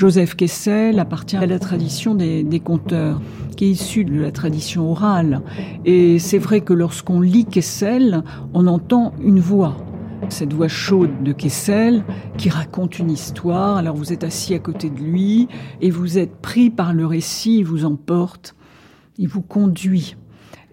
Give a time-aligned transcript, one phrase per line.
[0.00, 3.20] Joseph Kessel appartient à la tradition des, conteurs,
[3.54, 5.42] qui est issue de la tradition orale.
[5.84, 8.22] Et c'est vrai que lorsqu'on lit Kessel,
[8.54, 9.76] on entend une voix.
[10.30, 12.02] Cette voix chaude de Kessel
[12.38, 13.76] qui raconte une histoire.
[13.76, 15.48] Alors vous êtes assis à côté de lui
[15.82, 18.56] et vous êtes pris par le récit, il vous emporte,
[19.18, 20.16] il vous conduit.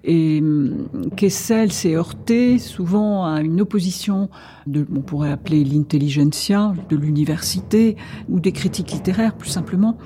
[0.08, 4.30] Et hum, Kessel s'est heurté souvent à une opposition
[4.66, 7.98] de, on pourrait appeler l'intelligentsia, de l'université,
[8.30, 9.98] ou des critiques littéraires plus simplement,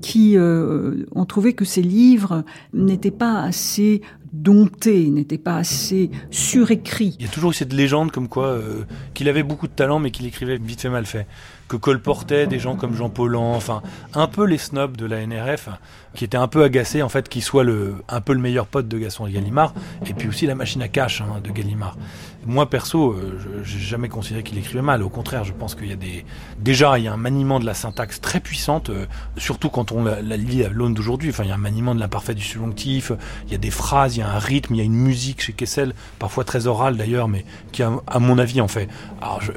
[0.00, 2.42] qui euh, ont trouvé que ces livres
[2.72, 4.00] n'étaient pas assez
[4.32, 7.16] domptés, n'étaient pas assez surécrits.
[7.18, 10.10] Il y a toujours cette légende comme quoi euh, qu'il avait beaucoup de talent mais
[10.10, 11.26] qu'il écrivait vite fait mal fait.
[11.70, 13.80] Que colportait des gens comme Jean Paulhan, enfin
[14.12, 15.68] un peu les snobs de la NRF,
[16.14, 18.88] qui étaient un peu agacés en fait qu'il soit le, un peu le meilleur pote
[18.88, 19.72] de Gaston Gallimard,
[20.04, 21.96] et puis aussi la machine à cash hein, de Gallimard.
[22.46, 25.02] Moi perso, euh, je j'ai jamais considéré qu'il écrivait mal.
[25.02, 26.24] Au contraire, je pense qu'il y a des
[26.58, 30.04] déjà il y a un maniement de la syntaxe très puissante, euh, surtout quand on
[30.04, 31.30] la, lit à l'aune d'aujourd'hui.
[31.30, 33.12] Enfin, il y a un maniement de l'imparfait du subjonctif.
[33.46, 35.42] Il y a des phrases, il y a un rythme, il y a une musique
[35.42, 38.88] chez Kessel, parfois très orale d'ailleurs, mais qui à mon avis en fait.
[39.20, 39.52] Alors je,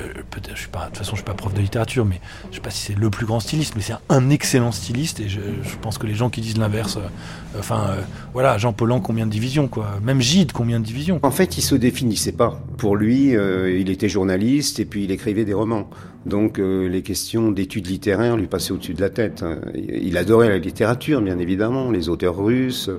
[0.54, 2.62] je suis pas, de toute façon, je suis pas prof de littérature, mais je sais
[2.62, 5.20] pas si c'est le plus grand styliste, mais c'est un excellent styliste.
[5.20, 8.02] Et je, je pense que les gens qui disent l'inverse, euh, enfin euh,
[8.34, 11.20] voilà, Jean Paulhan combien de divisions quoi, même Gide combien de divisions.
[11.24, 12.60] En fait, il se définissait pas.
[12.78, 15.90] Pour lui, euh, il était journaliste et puis il écrivait des romans.
[16.26, 19.44] Donc euh, les questions d'études littéraires lui passaient au-dessus de la tête.
[19.44, 19.60] hein.
[19.76, 22.90] Il adorait la littérature, bien évidemment, les auteurs russes.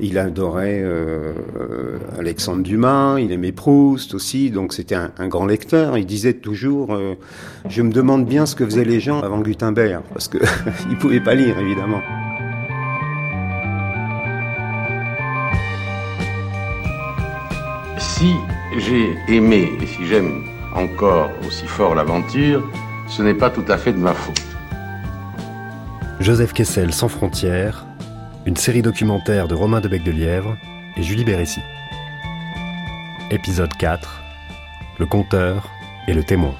[0.00, 1.32] Il adorait euh,
[2.18, 3.18] Alexandre Dumas.
[3.20, 4.50] Il aimait Proust aussi.
[4.50, 5.96] Donc c'était un, un grand lecteur.
[5.98, 6.96] Il disait toujours
[7.68, 10.38] Je me demande bien ce que faisaient les gens avant Gutenberg, parce que
[10.90, 12.00] il pouvait pas lire, évidemment.
[17.98, 18.34] Si
[18.78, 20.44] j'ai aimé et si j'aime
[20.74, 22.62] encore aussi fort l'aventure,
[23.08, 24.42] ce n'est pas tout à fait de ma faute.
[26.20, 27.84] Joseph Kessel sans frontières,
[28.46, 30.56] une série documentaire de Romain de Bec de Lièvre
[30.96, 31.60] et Julie Bérécy.
[33.30, 34.20] Épisode 4
[34.98, 35.70] Le conteur
[36.06, 36.54] et le témoin.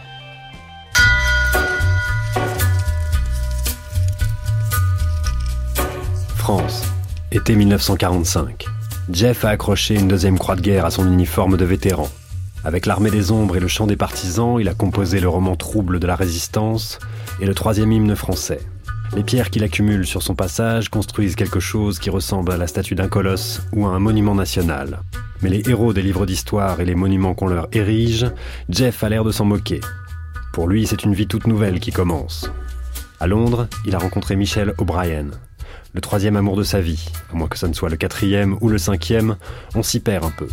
[6.36, 6.82] France,
[7.30, 8.71] été 1945.
[9.10, 12.08] Jeff a accroché une deuxième croix de guerre à son uniforme de vétéran.
[12.64, 15.98] Avec l'armée des ombres et le chant des partisans, il a composé le roman trouble
[15.98, 17.00] de la résistance
[17.40, 18.60] et le troisième hymne français.
[19.16, 22.94] Les pierres qu'il accumule sur son passage construisent quelque chose qui ressemble à la statue
[22.94, 25.00] d'un colosse ou à un monument national.
[25.42, 28.26] Mais les héros des livres d'histoire et les monuments qu'on leur érige,
[28.70, 29.80] Jeff a l'air de s'en moquer.
[30.52, 32.50] Pour lui, c'est une vie toute nouvelle qui commence.
[33.18, 35.26] À Londres, il a rencontré Michel O'Brien,
[35.94, 38.68] le troisième amour de sa vie, à moins que ça ne soit le quatrième ou
[38.68, 39.36] le cinquième,
[39.74, 40.48] on s'y perd un peu.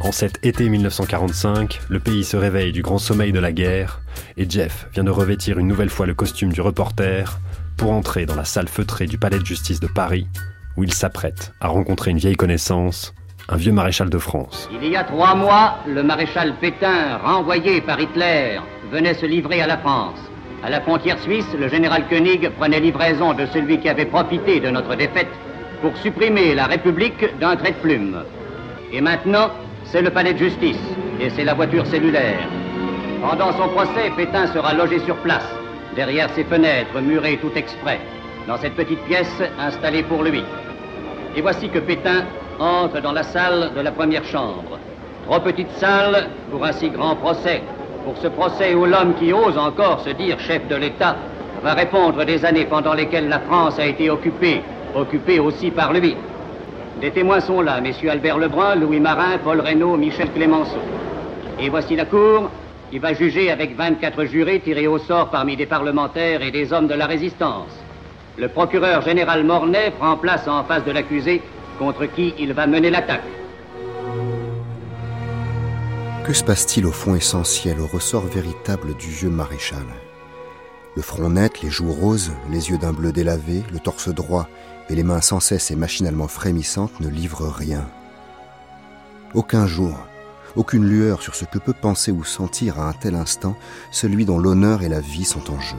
[0.00, 4.00] En cet été 1945, le pays se réveille du grand sommeil de la guerre,
[4.36, 7.38] et Jeff vient de revêtir une nouvelle fois le costume du reporter
[7.76, 10.26] pour entrer dans la salle feutrée du palais de justice de Paris,
[10.76, 13.12] où il s'apprête à rencontrer une vieille connaissance,
[13.48, 14.68] un vieux maréchal de France.
[14.80, 18.60] Il y a trois mois, le maréchal Pétain, renvoyé par Hitler,
[18.92, 20.29] venait se livrer à la France.
[20.62, 24.68] À la frontière suisse, le général Koenig prenait livraison de celui qui avait profité de
[24.68, 25.30] notre défaite
[25.80, 28.22] pour supprimer la République d'un trait de plume.
[28.92, 29.50] Et maintenant,
[29.84, 30.80] c'est le palais de justice
[31.18, 32.46] et c'est la voiture cellulaire.
[33.22, 35.48] Pendant son procès, Pétain sera logé sur place,
[35.96, 38.00] derrière ses fenêtres murées tout exprès,
[38.46, 40.42] dans cette petite pièce installée pour lui.
[41.36, 42.24] Et voici que Pétain
[42.58, 44.78] entre dans la salle de la première chambre.
[45.26, 47.62] Trop petite salle pour un si grand procès.
[48.04, 51.16] Pour ce procès où l'homme qui ose encore se dire chef de l'État
[51.62, 54.62] va répondre des années pendant lesquelles la France a été occupée,
[54.94, 56.16] occupée aussi par lui.
[57.00, 60.80] Des témoins sont là, messieurs Albert Lebrun, Louis Marin, Paul Reynaud, Michel Clémenceau.
[61.60, 62.50] Et voici la cour
[62.90, 66.88] qui va juger avec 24 jurés tirés au sort parmi des parlementaires et des hommes
[66.88, 67.78] de la résistance.
[68.36, 71.42] Le procureur général Mornay prend place en face de l'accusé
[71.78, 73.39] contre qui il va mener l'attaque.
[76.30, 79.84] Que se passe-t-il au fond essentiel, au ressort véritable du vieux maréchal?
[80.94, 84.48] Le front net, les joues roses, les yeux d'un bleu délavé, le torse droit
[84.88, 87.84] et les mains sans cesse et machinalement frémissantes ne livrent rien.
[89.34, 89.98] Aucun jour,
[90.54, 93.56] aucune lueur sur ce que peut penser ou sentir à un tel instant
[93.90, 95.78] celui dont l'honneur et la vie sont en jeu.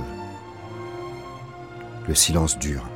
[2.10, 2.90] Le silence dure.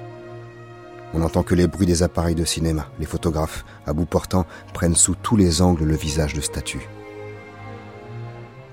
[1.13, 2.89] On n'entend que les bruits des appareils de cinéma.
[2.99, 6.89] Les photographes, à bout portant, prennent sous tous les angles le visage de statue.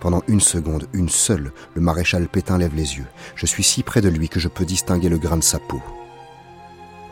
[0.03, 3.07] Pendant une seconde, une seule, le maréchal Pétain lève les yeux.
[3.37, 5.81] Je suis si près de lui que je peux distinguer le grain de sa peau.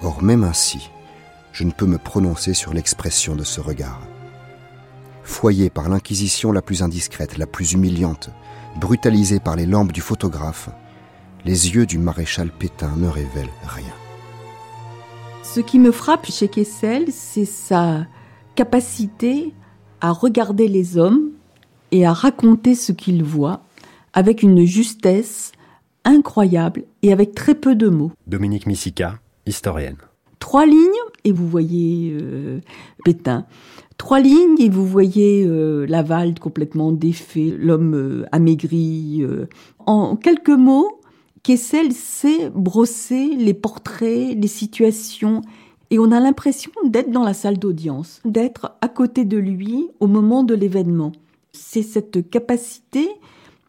[0.02, 0.90] Or, même ainsi,
[1.52, 4.00] je ne peux me prononcer sur l'expression de ce regard.
[5.22, 8.30] Foyé par l'inquisition la plus indiscrète, la plus humiliante,
[8.74, 10.68] brutalisé par les lampes du photographe,
[11.44, 13.94] les yeux du maréchal Pétain ne révèlent rien.
[15.44, 18.08] Ce qui me frappe chez Kessel, c'est sa
[18.56, 19.54] capacité
[20.00, 21.30] à regarder les hommes
[21.92, 23.62] et à raconter ce qu'il voit
[24.12, 25.52] avec une justesse
[26.04, 28.12] incroyable et avec très peu de mots.
[28.26, 29.96] Dominique Missica, historienne.
[30.38, 30.90] Trois lignes
[31.24, 32.60] et vous voyez euh,
[33.04, 33.46] Pétain.
[33.98, 39.22] Trois lignes et vous voyez euh, Laval complètement défait, l'homme euh, amaigri.
[39.86, 41.00] En quelques mots,
[41.42, 45.42] Kessel sait brosser les portraits, les situations,
[45.90, 50.06] et on a l'impression d'être dans la salle d'audience, d'être à côté de lui au
[50.06, 51.12] moment de l'événement.
[51.52, 53.08] C'est cette capacité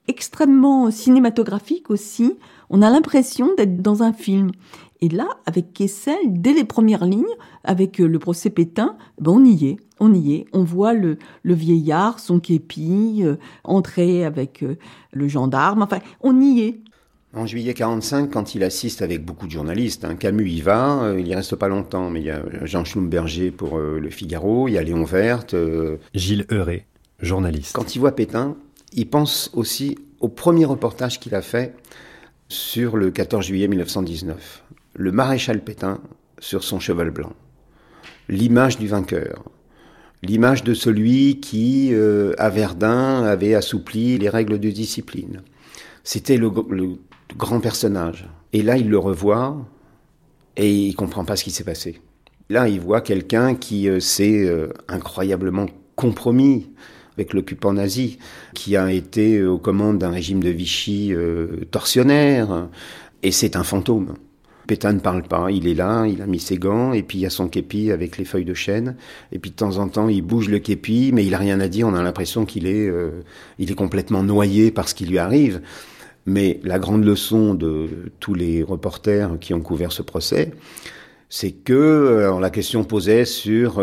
[0.07, 2.35] extrêmement cinématographique aussi.
[2.69, 4.51] On a l'impression d'être dans un film.
[5.01, 7.25] Et là, avec Kessel, dès les premières lignes,
[7.63, 10.45] avec le procès Pétain, ben on y est, on y est.
[10.53, 14.77] On voit le, vieillard, son képi, euh, entrer avec euh,
[15.11, 15.81] le gendarme.
[15.81, 16.79] Enfin, on y est.
[17.33, 21.19] En juillet 45, quand il assiste avec beaucoup de journalistes, hein, Camus y va, euh,
[21.19, 24.73] il y reste pas longtemps, mais il y a Jean Schlumberger pour Le Figaro, il
[24.73, 25.55] y a Léon Verte.
[26.13, 26.85] Gilles Heuré
[27.21, 27.75] journaliste.
[27.75, 28.55] Quand il voit Pétain,
[28.93, 31.75] il pense aussi au premier reportage qu'il a fait
[32.49, 34.63] sur le 14 juillet 1919.
[34.95, 35.99] Le maréchal Pétain
[36.39, 37.33] sur son cheval blanc.
[38.27, 39.43] L'image du vainqueur.
[40.23, 45.41] L'image de celui qui, euh, à Verdun, avait assoupli les règles de discipline.
[46.03, 46.51] C'était le,
[47.35, 48.27] grand personnage.
[48.53, 49.57] Et là, il le revoit
[50.57, 52.01] et il comprend pas ce qui s'est passé.
[52.49, 56.69] Là, il voit quelqu'un qui euh, s'est euh, incroyablement compromis
[57.17, 58.17] avec l'occupant nazi,
[58.53, 62.67] qui a été aux commandes d'un régime de Vichy euh, torsionnaire,
[63.23, 64.15] et c'est un fantôme.
[64.67, 67.21] Pétain ne parle pas, il est là, il a mis ses gants, et puis il
[67.21, 68.95] y a son képi avec les feuilles de chêne,
[69.31, 71.67] et puis de temps en temps il bouge le képi, mais il a rien à
[71.67, 73.23] dire, on a l'impression qu'il est, euh,
[73.59, 75.61] est complètement noyé par ce qui lui arrive.
[76.27, 80.51] Mais la grande leçon de tous les reporters qui ont couvert ce procès,
[81.29, 83.81] c'est que euh, la question posait sur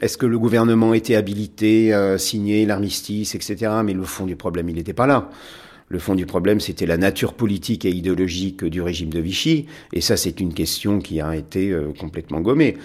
[0.00, 3.72] est-ce que le gouvernement était habilité à signer l'armistice, etc.
[3.84, 5.30] Mais le fond du problème, il n'était pas là.
[5.88, 9.66] Le fond du problème, c'était la nature politique et idéologique du régime de Vichy.
[9.92, 12.76] Et ça, c'est une question qui a été euh, complètement gommée.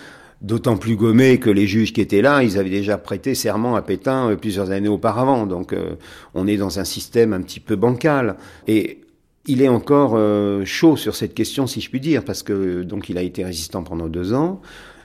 [0.42, 3.82] D'autant plus gommée que les juges qui étaient là, ils avaient déjà prêté serment à
[3.82, 5.46] Pétain euh, plusieurs années auparavant.
[5.46, 5.96] Donc, euh,
[6.34, 8.38] on est dans un système un petit peu bancal.
[8.68, 9.02] Et
[9.46, 10.18] il est encore
[10.64, 13.84] chaud sur cette question, si je puis dire, parce que donc il a été résistant
[13.84, 14.62] pendant deux ans.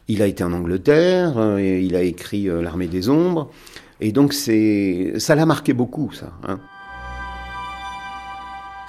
[0.08, 3.50] Il a été en Angleterre, euh, et il a écrit euh, L'armée des ombres,
[4.00, 6.32] et donc ça l'a marqué beaucoup, ça.
[6.46, 6.58] Hein.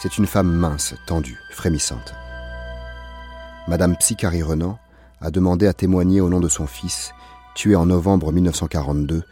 [0.02, 2.14] C'est une femme mince, tendue, frémissante.
[3.68, 4.80] Madame Psychari Renan
[5.20, 7.12] a demandé à témoigner au nom de son fils,
[7.54, 9.24] tué en novembre 1942,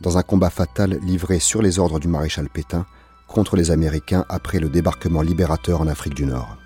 [0.00, 2.84] dans un combat fatal livré sur les ordres du maréchal Pétain
[3.28, 6.56] contre les Américains après le débarquement libérateur en Afrique du Nord.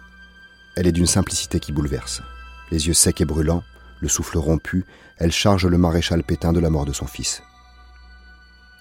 [0.77, 2.23] Elle est d'une simplicité qui bouleverse.
[2.71, 3.63] Les yeux secs et brûlants,
[4.02, 4.84] le souffle rompu,
[5.16, 7.43] elle charge le maréchal Pétain de la mort de son fils.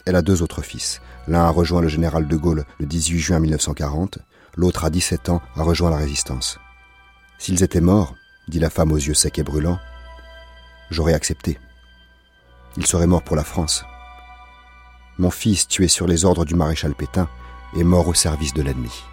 [0.07, 0.99] Elle a deux autres fils.
[1.28, 4.18] L'un a rejoint le général de Gaulle le 18 juin 1940,
[4.57, 6.59] l'autre à 17 ans a rejoint la résistance.
[7.37, 8.16] S'ils étaient morts,
[8.47, 9.80] dit la femme aux yeux secs et brûlants,
[10.90, 11.59] j'aurais accepté.
[12.75, 13.85] Ils seraient morts pour la France.
[15.19, 17.30] Mon fils, tué sur les ordres du maréchal Pétain,
[17.78, 19.04] est mort au service de l'ennemi.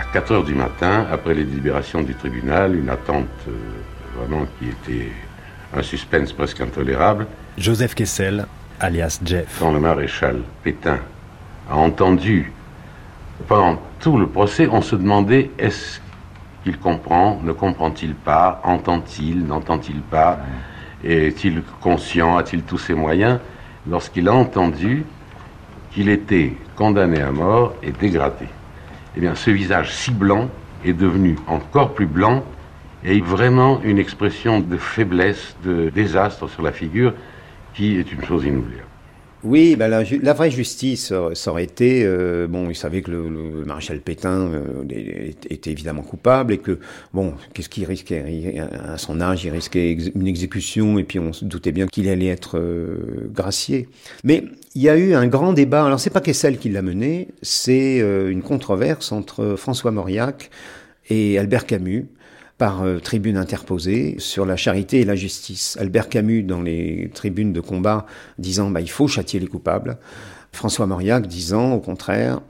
[0.00, 3.52] À 4 heures du matin, après les délibérations du tribunal, une attente euh,
[4.16, 5.12] vraiment qui était
[5.76, 7.26] un suspense presque intolérable.
[7.58, 8.46] Joseph Kessel,
[8.80, 9.58] alias Jeff.
[9.58, 11.00] Quand le maréchal Pétain
[11.70, 12.50] a entendu,
[13.46, 16.00] pendant tout le procès, on se demandait est-ce
[16.64, 20.38] qu'il comprend, ne comprend-il pas, entend-il, n'entend-il pas,
[21.04, 23.38] est-il conscient, a-t-il tous ses moyens
[23.86, 25.04] Lorsqu'il a entendu
[25.92, 28.46] qu'il était condamné à mort et dégradé
[29.16, 30.48] eh ce visage si blanc
[30.84, 32.44] est devenu encore plus blanc
[33.04, 37.14] et vraiment une expression de faiblesse, de désastre sur la figure
[37.74, 38.89] qui est une chose inoubliable.
[39.42, 44.00] Oui, ben la, vraie justice, ça aurait été, euh, bon, il savait que le, maréchal
[44.00, 44.84] Pétain euh,
[45.48, 46.78] était évidemment coupable et que,
[47.14, 48.60] bon, qu'est-ce qu'il risquait?
[48.86, 52.26] À son âge, il risquait une exécution et puis on se doutait bien qu'il allait
[52.26, 53.88] être euh, gracié.
[54.24, 54.44] Mais
[54.74, 57.98] il y a eu un grand débat, alors c'est pas Kessel qui l'a mené, c'est
[57.98, 60.50] une controverse entre François Mauriac
[61.08, 62.06] et Albert Camus
[62.60, 65.78] par euh, tribune interposée sur la charité et la justice.
[65.80, 68.04] Albert Camus dans les tribunes de combat
[68.38, 69.96] disant bah, il faut châtier les coupables.
[70.52, 72.42] François Mauriac disant au contraire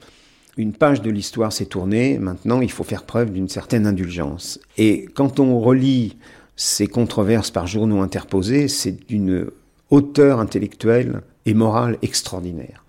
[0.57, 4.59] une page de l'histoire s'est tournée, maintenant il faut faire preuve d'une certaine indulgence.
[4.77, 6.17] Et quand on relit
[6.57, 9.47] ces controverses par journaux interposés, c'est d'une
[9.91, 12.85] hauteur intellectuelle et morale extraordinaire.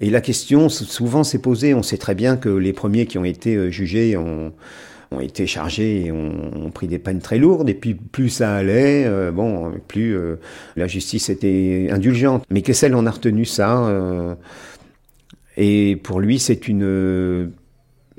[0.00, 3.24] Et la question souvent s'est posée, on sait très bien que les premiers qui ont
[3.24, 4.54] été euh, jugés ont,
[5.14, 9.04] ont été chargés et ont, pris des peines très lourdes, et puis plus ça allait,
[9.06, 10.36] euh, bon, plus euh,
[10.76, 12.44] la justice était indulgente.
[12.50, 13.90] Mais Kessel en a retenu ça,
[15.56, 17.52] et pour lui c'est une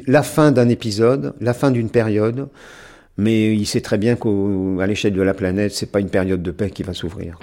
[0.08, 2.50] la fin d'un épisode, la fin d'une période,
[3.18, 6.52] mais il sait très bien qu'à l'échelle de la planète, c'est pas une période de
[6.52, 7.38] paix qui va s'ouvrir.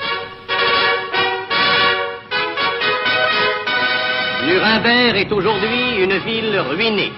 [4.46, 7.12] Nuremberg est aujourd'hui une ville ruinée.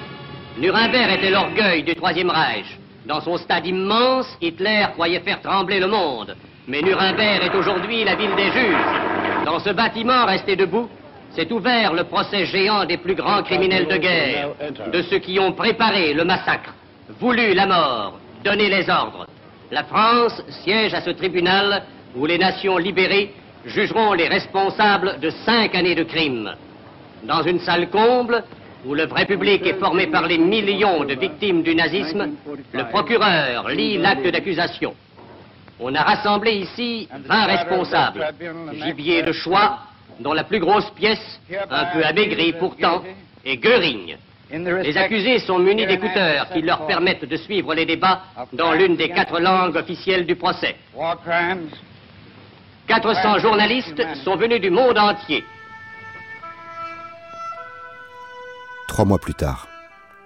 [0.59, 2.79] Nuremberg était l'orgueil du Troisième Reich.
[3.07, 6.37] Dans son stade immense, Hitler croyait faire trembler le monde.
[6.69, 9.45] Mais Nuremberg est aujourd'hui la ville des juges.
[9.47, 10.89] Dans ce bâtiment resté debout,
[11.31, 14.51] s'est ouvert le procès géant des plus grands criminels de guerre,
[14.93, 16.75] de ceux qui ont préparé le massacre,
[17.19, 19.27] voulu la mort, donné les ordres.
[19.71, 21.83] La France siège à ce tribunal
[22.15, 26.55] où les nations libérées jugeront les responsables de cinq années de crimes.
[27.25, 28.45] Dans une salle comble,
[28.85, 32.33] où le vrai public est formé par les millions de victimes du nazisme,
[32.73, 34.95] le procureur lit l'acte d'accusation.
[35.81, 38.35] On a rassemblé ici 20 responsables,
[38.85, 39.79] gibier de choix,
[40.21, 43.03] dont la plus grosse pièce, un peu amaigrie pourtant,
[43.45, 44.17] est Göring.
[44.51, 48.23] Les accusés sont munis d'écouteurs qui leur permettent de suivre les débats
[48.53, 50.77] dans l'une des quatre langues officielles du procès.
[52.87, 55.43] 400 journalistes sont venus du monde entier.
[58.93, 59.69] Trois mois plus tard,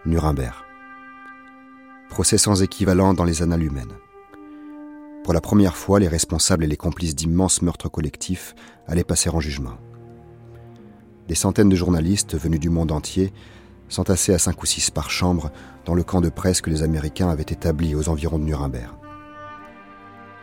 [0.07, 0.57] Nuremberg.
[2.09, 3.93] Procès sans équivalent dans les annales humaines.
[5.23, 8.57] Pour la première fois, les responsables et les complices d'immenses meurtres collectifs
[8.89, 9.79] allaient passer en jugement.
[11.29, 13.33] Des centaines de journalistes venus du monde entier
[13.89, 15.53] s'entassaient à cinq ou six par chambre
[15.85, 18.97] dans le camp de presse que les Américains avaient établi aux environs de Nuremberg.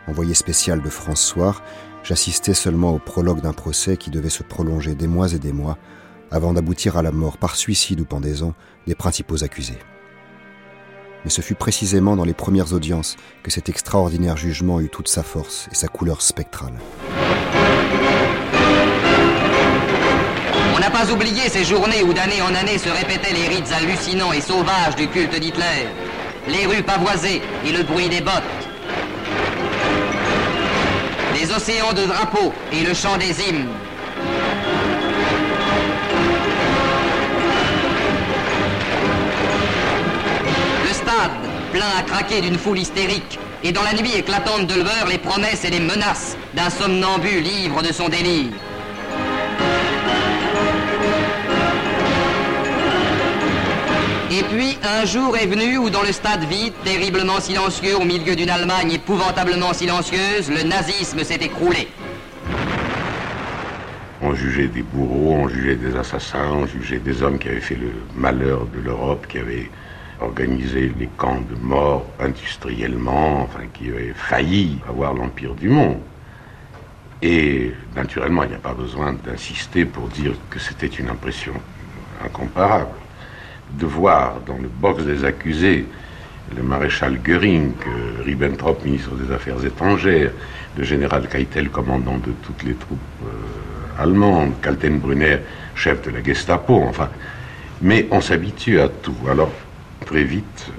[0.08, 1.62] Envoyé spécial de France Soir,
[2.02, 5.76] j'assistais seulement au prologue d'un procès qui devait se prolonger des mois et des mois
[6.34, 8.54] avant d'aboutir à la mort par suicide ou pendaison
[8.88, 9.78] des principaux accusés.
[11.24, 15.22] Mais ce fut précisément dans les premières audiences que cet extraordinaire jugement eut toute sa
[15.22, 16.74] force et sa couleur spectrale.
[20.74, 24.32] On n'a pas oublié ces journées où d'année en année se répétaient les rites hallucinants
[24.32, 25.86] et sauvages du culte d'Hitler,
[26.48, 28.42] les rues pavoisées et le bruit des bottes,
[31.32, 33.68] les océans de drapeaux et le chant des hymnes.
[41.74, 45.64] Plein à craquer d'une foule hystérique, et dans la nuit éclatante de l'heure, les promesses
[45.64, 48.52] et les menaces d'un somnambule ivre de son délire.
[54.30, 58.36] Et puis, un jour est venu où, dans le stade vide, terriblement silencieux, au milieu
[58.36, 61.88] d'une Allemagne épouvantablement silencieuse, le nazisme s'est écroulé.
[64.22, 67.74] On jugeait des bourreaux, on jugeait des assassins, on jugeait des hommes qui avaient fait
[67.74, 69.68] le malheur de l'Europe, qui avaient
[70.24, 76.00] organiser les camps de mort industriellement, enfin qui avaient failli avoir l'empire du monde.
[77.22, 81.54] Et naturellement, il n'y a pas besoin d'insister pour dire que c'était une impression
[82.24, 82.90] incomparable.
[83.78, 85.86] De voir dans le box des accusés
[86.54, 87.72] le maréchal Göring,
[88.24, 90.32] Ribbentrop, ministre des Affaires étrangères,
[90.76, 95.38] le général Keitel, commandant de toutes les troupes euh, allemandes, Kaltenbrunner,
[95.74, 97.08] chef de la Gestapo, enfin.
[97.80, 99.16] Mais on s'habitue à tout.
[99.30, 99.50] Alors,
[100.04, 100.70] très vite,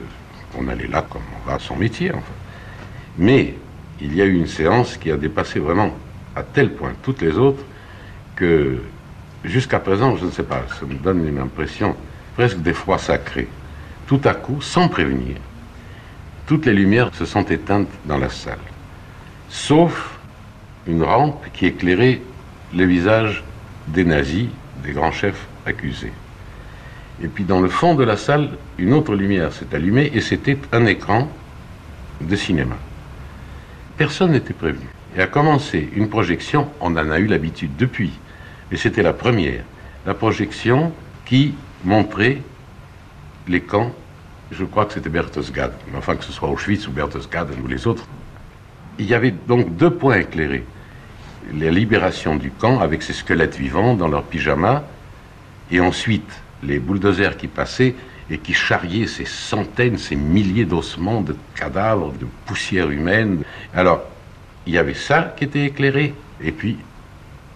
[0.57, 2.11] on allait là comme on va à son métier.
[3.17, 3.55] Mais
[4.01, 5.91] il y a eu une séance qui a dépassé vraiment
[6.35, 7.63] à tel point toutes les autres
[8.35, 8.81] que
[9.43, 11.95] jusqu'à présent, je ne sais pas, ça me donne une impression
[12.35, 13.47] presque d'effroi sacré.
[14.07, 15.37] Tout à coup, sans prévenir,
[16.45, 18.59] toutes les lumières se sont éteintes dans la salle,
[19.49, 20.19] sauf
[20.87, 22.21] une rampe qui éclairait
[22.75, 23.43] le visage
[23.87, 24.49] des nazis,
[24.83, 26.11] des grands chefs accusés.
[27.23, 30.57] Et puis dans le fond de la salle, une autre lumière s'est allumée et c'était
[30.71, 31.29] un écran
[32.21, 32.75] de cinéma.
[33.97, 34.87] Personne n'était prévenu.
[35.15, 38.11] Et a commencé une projection, on en a eu l'habitude depuis,
[38.69, 39.63] mais c'était la première.
[40.05, 40.91] La projection
[41.23, 41.55] qui
[41.85, 42.41] montrait
[43.47, 43.93] les camps,
[44.51, 48.05] je crois que c'était Berchtesgaden, enfin que ce soit Auschwitz ou Berchtesgaden ou les autres.
[48.99, 50.65] Il y avait donc deux points éclairés.
[51.53, 54.83] La libération du camp avec ses squelettes vivants dans leurs pyjamas,
[55.71, 57.95] et ensuite les bulldozers qui passaient
[58.29, 63.43] et qui charriait ces centaines, ces milliers d'ossements, de cadavres, de poussière humaine.
[63.73, 64.03] Alors,
[64.65, 66.77] il y avait ça qui était éclairé, et puis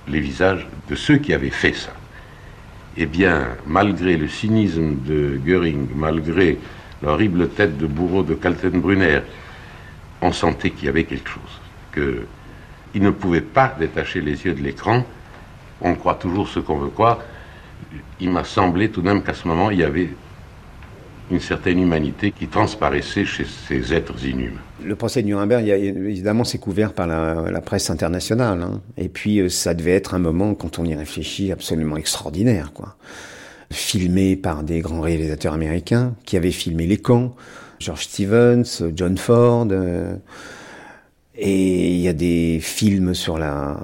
[0.07, 1.91] les visages de ceux qui avaient fait ça.
[2.97, 6.59] Eh bien, malgré le cynisme de Göring, malgré
[7.01, 9.21] l'horrible tête de bourreau de Kaltenbrunner,
[10.21, 11.61] on sentait qu'il y avait quelque chose,
[11.93, 15.05] qu'il ne pouvait pas détacher les yeux de l'écran.
[15.81, 17.19] On croit toujours ce qu'on veut croire.
[18.19, 20.09] Il m'a semblé tout de même qu'à ce moment, il y avait
[21.31, 24.61] une certaine humanité qui transparaissait chez ces êtres inhumains.
[24.83, 28.61] Le procès de Nuremberg, évidemment, c'est couvert par la, presse internationale.
[28.61, 28.81] Hein.
[28.97, 32.95] Et puis, euh, ça devait être un moment, quand on y réfléchit, absolument extraordinaire, quoi.
[33.71, 37.35] Filmé par des grands réalisateurs américains qui avaient filmé les camps,
[37.79, 38.63] George Stevens,
[38.95, 39.67] John Ford.
[39.71, 40.15] Euh,
[41.41, 43.79] et il y a des films sur la,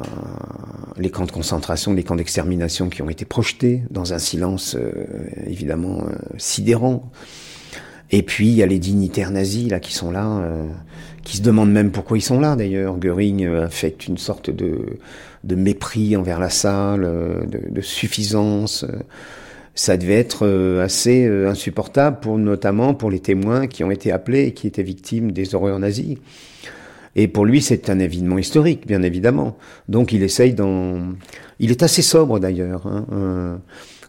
[0.97, 4.91] les camps de concentration, les camps d'extermination qui ont été projetés dans un silence euh,
[5.47, 7.09] évidemment euh, sidérant.
[8.11, 10.67] Et puis il y a les dignitaires nazis là qui sont là, euh,
[11.23, 12.97] qui se demandent même pourquoi ils sont là d'ailleurs.
[12.97, 14.97] Göring affecte une sorte de,
[15.45, 18.85] de mépris envers la salle, de, de suffisance.
[19.75, 24.53] Ça devait être assez insupportable pour notamment pour les témoins qui ont été appelés et
[24.53, 26.19] qui étaient victimes des horreurs nazies.
[27.15, 29.57] Et pour lui, c'est un événement historique, bien évidemment.
[29.87, 31.13] Donc il essaye d'en...
[31.59, 32.85] Il est assez sobre d'ailleurs.
[32.87, 33.55] Hein, euh,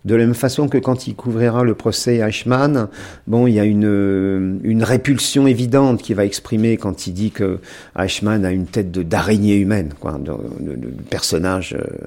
[0.04, 2.88] de la même façon que quand il couvrira le procès Eichmann,
[3.26, 7.58] bon, il y a une, une répulsion évidente qui va exprimer quand il dit que
[7.98, 12.06] Eichmann a une tête d'araignée humaine, quoi, de, de, personnage, euh,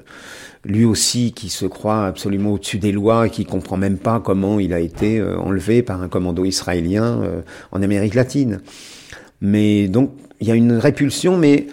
[0.64, 4.58] lui aussi qui se croit absolument au-dessus des lois et qui comprend même pas comment
[4.58, 7.20] il a été euh, enlevé par un commando israélien
[7.70, 8.60] en Amérique latine.
[9.42, 11.66] Mais donc, il y a une répulsion, mais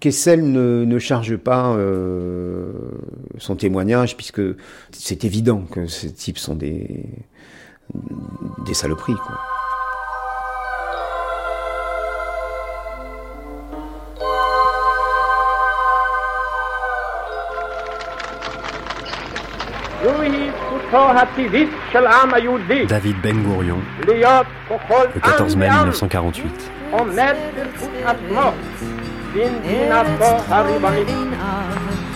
[0.00, 2.72] Kessel ne, ne charge pas euh,
[3.38, 4.42] son témoignage, puisque
[4.92, 7.04] c'est évident que ces types sont des,
[8.66, 9.14] des saloperies.
[9.14, 9.38] Quoi.
[22.86, 23.78] David Ben Gourion,
[25.14, 28.51] le 14 mai 1948 עומד בזכות עצמו
[29.33, 31.07] במדינתו הריבונית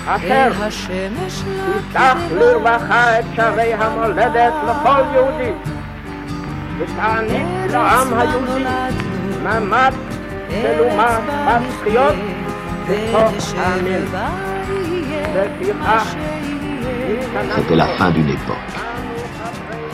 [0.07, 5.51] אשר תפתח לרווחה את שערי המולדת לכל יהודי
[6.79, 8.63] ותעניק לעם היהודי
[9.43, 9.93] מעמד
[10.47, 12.15] תלומה בזכיות
[12.87, 14.05] בתוך העמים.
[15.35, 16.15] לפיכך
[17.55, 18.71] C'était la fin d'une époque.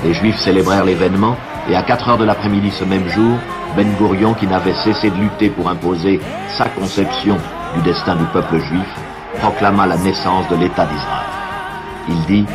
[0.04, 1.36] Les Juifs célébrèrent l'événement
[1.70, 3.38] et à 4 heures de l'après-midi ce même jour,
[3.77, 6.21] ben Gourion, qui n'avait cessé de lutter pour imposer
[6.57, 7.37] sa conception
[7.75, 8.89] du destin du peuple juif,
[9.41, 11.27] proclama la naissance de l'État d'Israël.
[12.09, 12.47] Il dit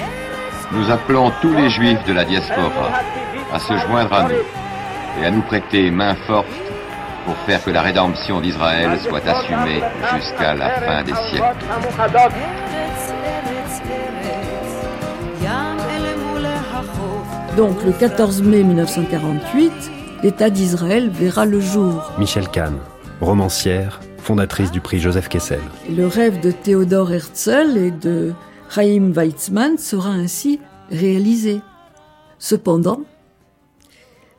[0.71, 2.89] Nous appelons tous les juifs de la diaspora
[3.53, 6.47] à se joindre à nous et à nous prêter main forte
[7.25, 9.81] pour faire que la rédemption d'Israël soit assumée
[10.15, 11.43] jusqu'à la fin des siècles.
[17.55, 19.71] Donc le 14 mai 1948,
[20.23, 22.13] l'État d'Israël verra le jour.
[22.17, 22.77] Michel Kahn,
[23.19, 25.59] romancière, fondatrice du prix Joseph Kessel.
[25.93, 28.31] Le rêve de Théodore Herzl et de
[28.69, 31.59] Chaim Weizmann sera ainsi réalisé.
[32.39, 33.01] Cependant,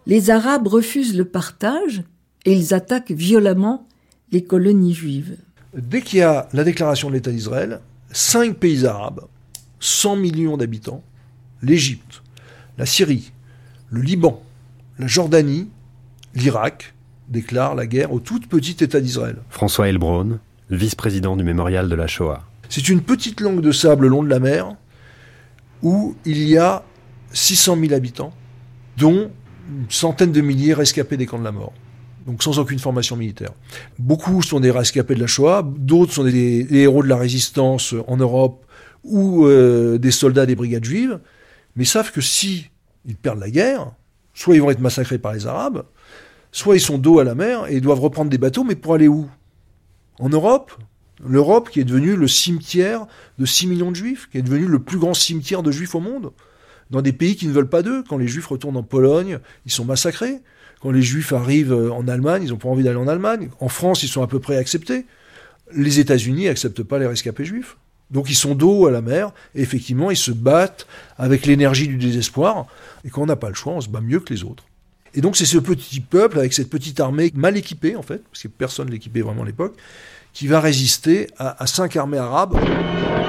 [0.06, 2.02] les Arabes refusent le partage
[2.46, 3.86] et ils attaquent violemment
[4.32, 5.36] les colonies juives.
[5.74, 9.26] Dès qu'il y a la déclaration de l'État d'Israël, cinq pays arabes,
[9.80, 11.02] 100 millions d'habitants,
[11.62, 12.22] l'Égypte,
[12.78, 13.32] la Syrie,
[13.90, 14.42] le Liban,
[14.98, 15.68] la Jordanie,
[16.34, 16.94] l'Irak
[17.28, 19.36] déclarent la guerre au tout petit État d'Israël.
[19.50, 20.38] François Elbron,
[20.70, 22.44] vice-président du mémorial de la Shoah.
[22.68, 24.76] C'est une petite langue de sable le long de la mer
[25.82, 26.82] où il y a
[27.32, 28.32] 600 000 habitants,
[28.96, 29.30] dont
[29.68, 31.72] une centaine de milliers rescapés des camps de la mort.
[32.26, 33.50] Donc sans aucune formation militaire.
[33.98, 38.16] Beaucoup sont des rescapés de la Shoah, d'autres sont des, héros de la résistance en
[38.16, 38.64] Europe
[39.02, 41.18] ou euh, des soldats des brigades juives
[41.76, 42.70] mais savent que si
[43.04, 43.92] ils perdent la guerre,
[44.34, 45.84] soit ils vont être massacrés par les Arabes,
[46.52, 48.94] soit ils sont dos à la mer et ils doivent reprendre des bateaux, mais pour
[48.94, 49.28] aller où?
[50.18, 50.72] En Europe?
[51.24, 53.06] L'Europe qui est devenue le cimetière
[53.38, 56.00] de 6 millions de juifs, qui est devenu le plus grand cimetière de juifs au
[56.00, 56.32] monde,
[56.90, 58.02] dans des pays qui ne veulent pas d'eux.
[58.08, 60.40] Quand les juifs retournent en Pologne, ils sont massacrés.
[60.82, 63.48] Quand les juifs arrivent en Allemagne, ils n'ont pas envie d'aller en Allemagne.
[63.60, 65.06] En France, ils sont à peu près acceptés.
[65.72, 67.76] Les États-Unis n'acceptent pas les rescapés juifs.
[68.10, 71.96] Donc ils sont dos à la mer, et effectivement ils se battent avec l'énergie du
[71.96, 72.66] désespoir,
[73.04, 74.64] et quand on n'a pas le choix, on se bat mieux que les autres.
[75.14, 78.42] Et donc c'est ce petit peuple, avec cette petite armée mal équipée en fait, parce
[78.42, 79.76] que personne l'équipait vraiment à l'époque,
[80.32, 82.58] qui va résister à, cinq armées arabes.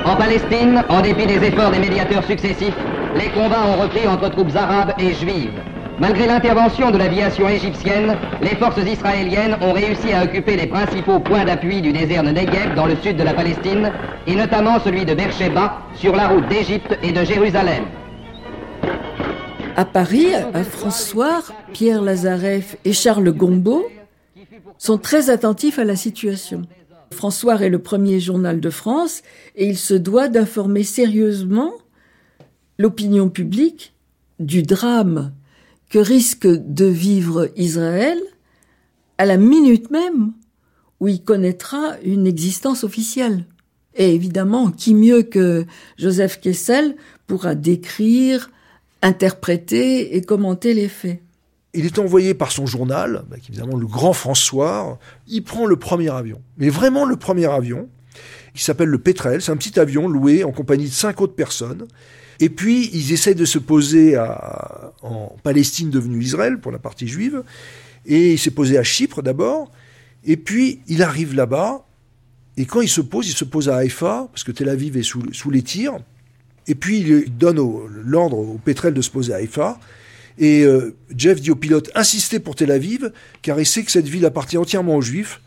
[0.06, 2.74] En Palestine, en dépit des efforts des médiateurs successifs,
[3.16, 5.54] les combats ont repris entre troupes arabes et juives.
[6.00, 11.46] Malgré l'intervention de l'aviation égyptienne, les forces israéliennes ont réussi à occuper les principaux points
[11.46, 13.92] d'appui du désert de Negev dans le sud de la Palestine,
[14.28, 17.86] et notamment celui de Beersheba sur la route d'Égypte et de Jérusalem.
[19.78, 23.86] À Paris, à François, Pierre Lazareff et Charles Gombeau
[24.78, 26.62] sont très attentifs à la situation.
[27.12, 29.22] François est le premier journal de France
[29.56, 31.74] et il se doit d'informer sérieusement
[32.80, 33.94] l'opinion publique
[34.40, 35.34] du drame
[35.90, 38.20] que risque de vivre Israël
[39.18, 40.32] à la minute même
[41.02, 43.46] où il connaîtra une existence officielle.
[43.96, 45.66] Et évidemment, qui mieux que
[45.98, 46.96] Joseph Kessel
[47.28, 48.52] pourra décrire,
[49.06, 51.22] interpréter et commenter les faits.
[51.74, 56.10] Il est envoyé par son journal, bah, évidemment le grand François, il prend le premier
[56.10, 57.90] avion, mais vraiment le premier avion,
[58.54, 61.86] qui s'appelle le Petrel, c'est un petit avion loué en compagnie de cinq autres personnes,
[62.40, 64.18] et puis, ils essayent de se poser
[65.02, 67.44] en Palestine devenue Israël, pour la partie juive.
[68.06, 69.72] Et il s'est posé à Chypre d'abord.
[70.24, 71.86] Et puis, il arrive là-bas.
[72.58, 75.04] Et quand il se pose, il se pose à Haïfa, parce que Tel Aviv est
[75.04, 75.98] sous, les tirs.
[76.68, 77.58] Et puis, il donne
[78.06, 79.80] l'ordre au pétrel de se poser à Haïfa.
[80.38, 84.08] Et euh, Jeff dit au pilote insistez pour Tel Aviv, car il sait que cette
[84.08, 85.42] ville appartient entièrement aux Juifs.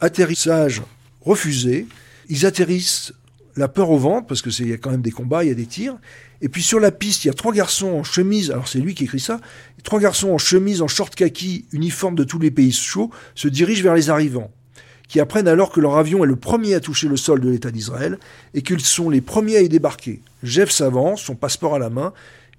[0.00, 0.82] Atterrissage
[1.22, 1.86] refusé.
[2.28, 3.12] Ils atterrissent
[3.56, 5.54] la peur au ventre, parce c'est y a quand même des combats, il y a
[5.54, 5.96] des tirs.
[6.42, 8.94] Et puis sur la piste, il y a trois garçons en chemise, alors c'est lui
[8.94, 9.40] qui écrit ça,
[9.82, 13.82] trois garçons en chemise, en short kaki, uniforme de tous les pays chauds, se dirigent
[13.82, 14.50] vers les arrivants,
[15.08, 17.70] qui apprennent alors que leur avion est le premier à toucher le sol de l'État
[17.70, 18.18] d'Israël
[18.54, 20.22] et qu'ils sont les premiers à y débarquer.
[20.42, 22.12] Jeff s'avance, son passeport à la main,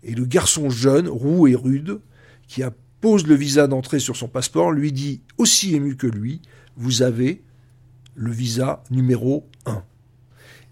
[0.04, 2.00] et le garçon jeune, roux et rude,
[2.48, 2.64] qui
[3.02, 6.42] pose le visa d'entrée sur son passeport, lui dit, aussi ému que lui,
[6.78, 7.42] vous avez
[8.16, 9.84] le visa numéro 1.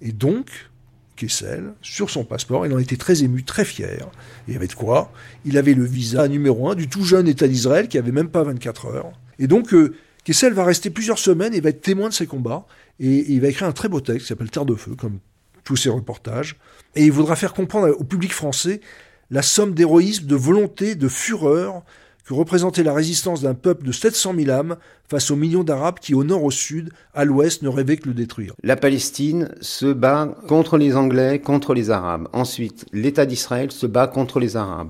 [0.01, 0.69] Et donc,
[1.15, 4.09] Kessel, sur son passeport, il en était très ému, très fier.
[4.47, 5.11] Il avait de quoi?
[5.45, 8.43] Il avait le visa numéro un du tout jeune État d'Israël qui avait même pas
[8.43, 9.11] 24 heures.
[9.39, 12.65] Et donc, euh, Kessel va rester plusieurs semaines et va être témoin de ces combats.
[12.99, 15.19] Et, il va écrire un très beau texte qui s'appelle Terre de feu, comme
[15.63, 16.57] tous ses reportages.
[16.95, 18.81] Et il voudra faire comprendre au public français
[19.29, 21.83] la somme d'héroïsme, de volonté, de fureur
[22.25, 26.15] que représentait la résistance d'un peuple de 700 000 âmes face aux millions d'Arabes qui,
[26.15, 28.55] au nord, au sud, à l'ouest, ne rêvaient que le détruire.
[28.63, 32.27] La Palestine se bat contre les Anglais, contre les Arabes.
[32.33, 34.89] Ensuite, l'État d'Israël se bat contre les Arabes.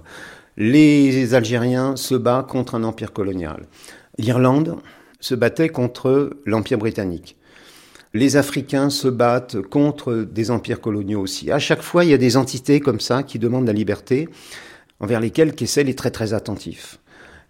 [0.55, 3.67] Les Algériens se battent contre un empire colonial.
[4.17, 4.77] L'Irlande
[5.25, 7.35] se battait contre l'empire britannique.
[8.13, 11.49] Les Africains se battent contre des empires coloniaux aussi.
[11.49, 14.29] À chaque fois, il y a des entités comme ça qui demandent la liberté,
[14.99, 16.99] envers lesquelles Kessel est très très attentif.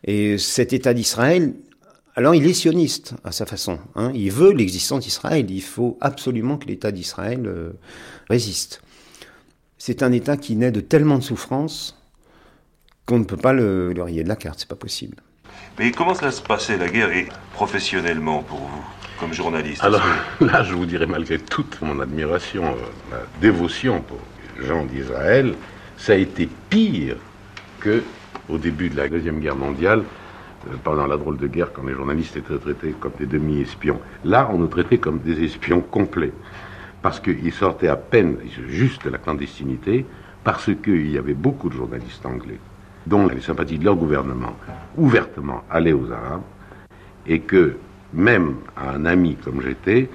[0.06, 1.54] Et cet État d'Israël,
[2.16, 3.78] alors il est sioniste à sa façon.
[3.96, 4.10] Hein.
[4.16, 5.52] Il veut l'existence d'Israël.
[5.52, 7.74] Il faut absolument que l'État d'Israël euh,
[8.30, 8.82] résiste.
[9.78, 12.02] C'est un État qui naît de tellement de souffrances
[13.06, 14.60] qu'on ne peut pas le, le rayer de la carte.
[14.60, 15.18] C'est pas possible.
[15.78, 18.84] Mais comment ça se passait la guerre et professionnellement pour vous,
[19.20, 20.04] comme journaliste Alors
[20.40, 24.20] là, je vous dirais malgré toute mon admiration, euh, ma dévotion pour
[24.58, 25.54] les gens d'Israël,
[25.98, 27.18] ça a été pire
[27.82, 28.04] que
[28.48, 30.04] au début de la Deuxième Guerre mondiale,
[30.70, 34.00] euh, pendant la drôle de guerre, quand les journalistes étaient traités comme des demi-espions.
[34.24, 36.32] Là, on nous traitait comme des espions complets,
[37.02, 38.38] parce qu'ils sortaient à peine
[38.70, 40.06] juste de la clandestinité,
[40.46, 42.60] parce qu'il y avait beaucoup de journalistes anglais
[43.06, 44.56] dont les sympathies de leur gouvernement
[44.98, 46.41] ouvertement allaient aux Arabes,
[47.28, 47.78] et que
[48.13, 50.10] même à un ami comme j'étais,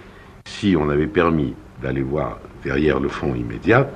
[0.44, 3.88] si on avait permis d'aller voir derrière le front immédiat,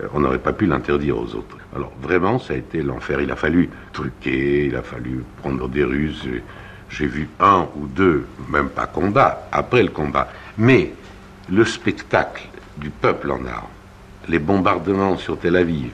[0.00, 1.56] euh, on n'aurait pas pu l'interdire aux autres.
[1.74, 3.20] Alors vraiment, ça a été l'enfer.
[3.20, 6.28] Il a fallu truquer, il a fallu prendre des ruses.
[6.88, 10.28] J'ai vu un ou deux, même pas combat, après le combat.
[10.58, 10.92] Mais
[11.50, 13.68] le spectacle du peuple en armes,
[14.28, 15.92] les bombardements sur Tel Aviv,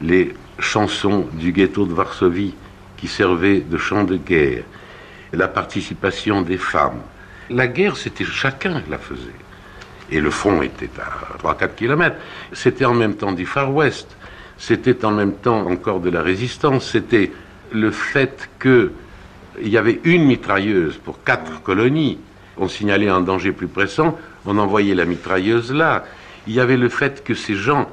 [0.00, 2.54] les chansons du ghetto de Varsovie
[2.96, 4.64] qui servaient de chant de guerre,
[5.32, 7.00] la participation des femmes.
[7.50, 9.30] La guerre, c'était chacun qui la faisait.
[10.10, 12.16] Et le front était à 3-4 kilomètres.
[12.52, 14.16] C'était en même temps du Far West
[14.58, 17.30] c'était en même temps encore de la résistance, c'était
[17.72, 18.90] le fait qu'il
[19.62, 22.18] y avait une mitrailleuse pour quatre colonies.
[22.56, 26.04] On signalait un danger plus pressant, on envoyait la mitrailleuse là.
[26.46, 27.88] Il y avait le fait que ces gens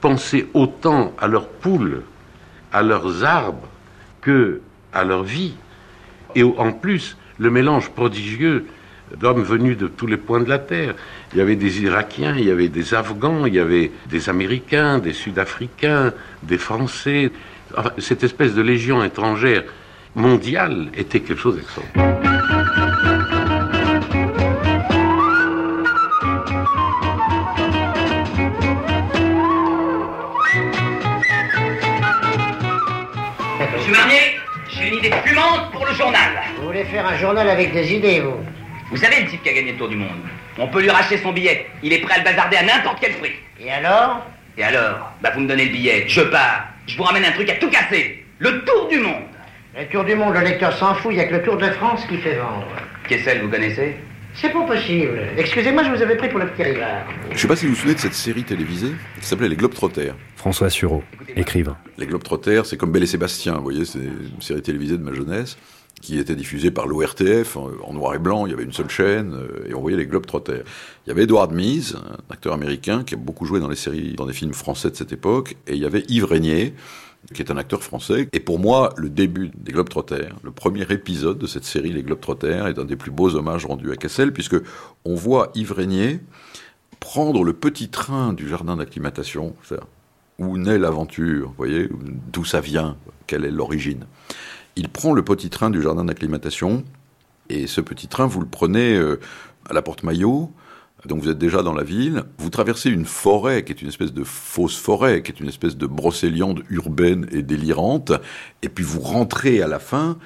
[0.00, 2.02] pensaient autant à leurs poules,
[2.72, 3.68] à leurs arbres,
[4.20, 4.60] que
[4.92, 5.54] à leur vie.
[6.34, 8.66] Et en plus, le mélange prodigieux
[9.16, 10.94] d'hommes venus de tous les points de la terre.
[11.32, 14.98] Il y avait des Irakiens, il y avait des Afghans, il y avait des Américains,
[14.98, 17.30] des Sud-Africains, des Français.
[17.98, 19.64] cette espèce de légion étrangère
[20.14, 22.35] mondiale était quelque chose d'extraordinaire.
[36.86, 38.36] Faire un journal avec des idées, vous
[38.90, 40.22] Vous savez le type qui a gagné le tour du monde
[40.58, 41.66] On peut lui racheter son billet.
[41.82, 43.32] Il est prêt à le bazarder à n'importe quel prix.
[43.60, 44.24] Et alors?
[44.58, 45.12] Et alors?
[45.22, 46.66] Bah vous me donnez le billet, je pars.
[46.86, 48.24] Je vous ramène un truc à tout casser.
[48.38, 49.24] Le tour du monde.
[49.78, 51.66] Le tour du monde, le lecteur s'en fout, il n'y a que le tour de
[51.72, 52.66] France qui fait vendre.
[53.08, 53.96] Kessel, vous connaissez?
[54.34, 55.18] C'est pas possible.
[55.38, 57.06] Excusez-moi, je vous avais pris pour le petit rivard.
[57.32, 60.14] Je sais pas si vous vous souvenez de cette série télévisée qui s'appelait Les Globetrotters.
[60.36, 61.02] François Sureau,
[61.36, 61.76] écrivain.
[61.96, 65.14] Les Globetrotters, c'est comme Belle et Sébastien, vous voyez, c'est une série télévisée de ma
[65.14, 65.56] jeunesse
[66.02, 69.34] qui était diffusée par l'ORTF en, noir et blanc, il y avait une seule chaîne,
[69.34, 70.62] euh, et on voyait les Globetrotters.
[71.06, 74.14] Il y avait Edward Meese, un acteur américain qui a beaucoup joué dans les séries,
[74.14, 76.74] dans des films français de cette époque, et il y avait Yves Régnier,
[77.34, 78.28] qui est un acteur français.
[78.32, 82.68] Et pour moi, le début des Globetrotters, le premier épisode de cette série Les Globetrotters,
[82.68, 84.56] est un des plus beaux hommages rendus à Cassel, puisque
[85.04, 86.20] on voit Yves Régnier
[87.00, 89.54] prendre le petit train du jardin d'acclimatation,
[90.38, 91.88] où naît l'aventure, vous voyez,
[92.32, 94.04] d'où ça vient, quelle est l'origine.
[94.76, 96.84] Il prend le petit train du jardin d'acclimatation,
[97.48, 99.18] et ce petit train, vous le prenez euh,
[99.68, 100.52] à la porte Maillot,
[101.06, 104.12] donc vous êtes déjà dans la ville, vous traversez une forêt qui est une espèce
[104.12, 108.12] de fausse forêt, qui est une espèce de brocéliande urbaine et délirante,
[108.62, 110.18] et puis vous rentrez à la fin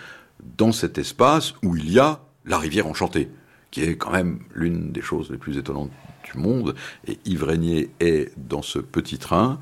[0.59, 3.29] dans cet espace où il y a la rivière enchantée,
[3.71, 5.93] qui est quand même l'une des choses les plus étonnantes
[6.33, 6.75] du monde,
[7.07, 9.61] et Yves Régnier est dans ce petit train,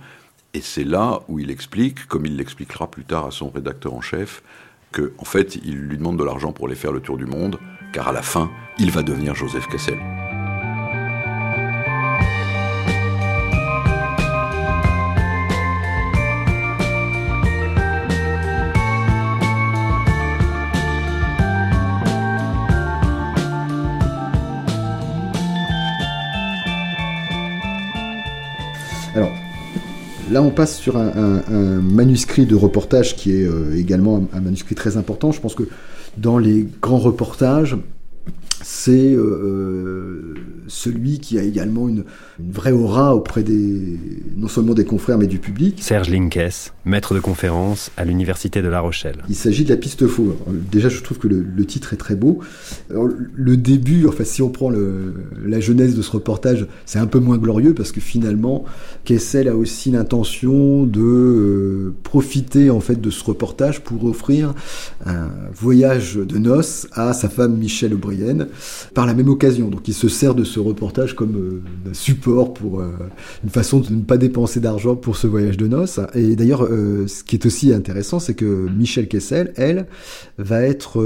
[0.55, 4.01] et c'est là où il explique, comme il l'expliquera plus tard à son rédacteur en
[4.01, 4.42] chef,
[4.92, 7.59] que en fait il lui demande de l'argent pour aller faire le tour du monde,
[7.92, 9.98] car à la fin il va devenir Joseph Kessel.
[30.30, 31.42] Là, on passe sur un,
[31.80, 35.32] manuscrit de reportage qui est euh, également un manuscrit très important.
[35.32, 35.64] Je pense que
[36.16, 37.76] dans les grands reportages,
[38.70, 40.35] c'est euh, euh,
[40.66, 42.04] celui qui a également une,
[42.38, 43.98] une vraie aura auprès des
[44.37, 45.78] non seulement des confrères mais du public.
[45.81, 49.24] Serge Linkes, maître de conférence à l'Université de La Rochelle.
[49.31, 50.37] Il s'agit de la piste faux.
[50.46, 52.40] Alors, déjà, je trouve que le, le titre est très beau.
[52.90, 57.07] Alors, le début, enfin, si on prend le, la jeunesse de ce reportage, c'est un
[57.07, 58.66] peu moins glorieux parce que finalement,
[59.04, 64.52] Kessel a aussi l'intention de euh, profiter en fait de ce reportage pour offrir
[65.07, 68.46] un voyage de noces à sa femme Michelle O'Brien
[68.94, 69.68] par la même occasion.
[69.68, 72.90] Donc, il se sert de ce reportage comme euh, un support pour euh,
[73.44, 76.00] une façon de ne pas dépenser d'argent pour ce voyage de noces.
[76.14, 79.86] Et d'ailleurs, euh, ce qui est aussi intéressant, c'est que Michel Kessel, elle,
[80.38, 81.04] va être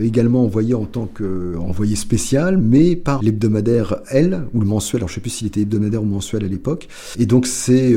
[0.00, 5.14] également envoyée en tant qu'envoyée spéciale, mais par l'hebdomadaire Elle, ou le mensuel, alors je
[5.14, 6.88] sais plus s'il était hebdomadaire ou mensuel à l'époque.
[7.18, 7.94] Et donc c'est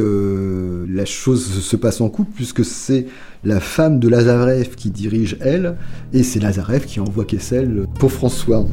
[0.87, 3.07] la chose se passe en couple, puisque c'est
[3.43, 5.77] la femme de Lazarev qui dirige Elle,
[6.13, 8.65] et c'est Lazarev qui envoie Kessel pour François.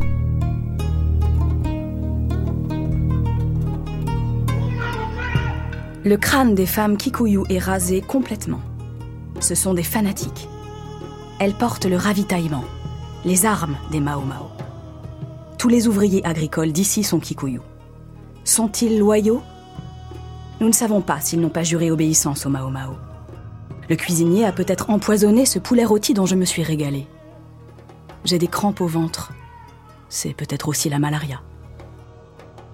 [6.04, 8.60] Le crâne des femmes Kikuyu est rasé complètement.
[9.40, 10.48] Ce sont des fanatiques.
[11.40, 12.64] Elles portent le ravitaillement,
[13.24, 14.46] les armes des Mao Mao.
[15.58, 17.60] Tous les ouvriers agricoles d'ici sont Kikuyu.
[18.44, 19.42] Sont-ils loyaux?
[20.60, 22.92] Nous ne savons pas s'ils n'ont pas juré obéissance aux Mao Mao.
[23.88, 27.06] Le cuisinier a peut-être empoisonné ce poulet rôti dont je me suis régalée.
[28.24, 29.32] J'ai des crampes au ventre.
[30.08, 31.40] C'est peut-être aussi la malaria.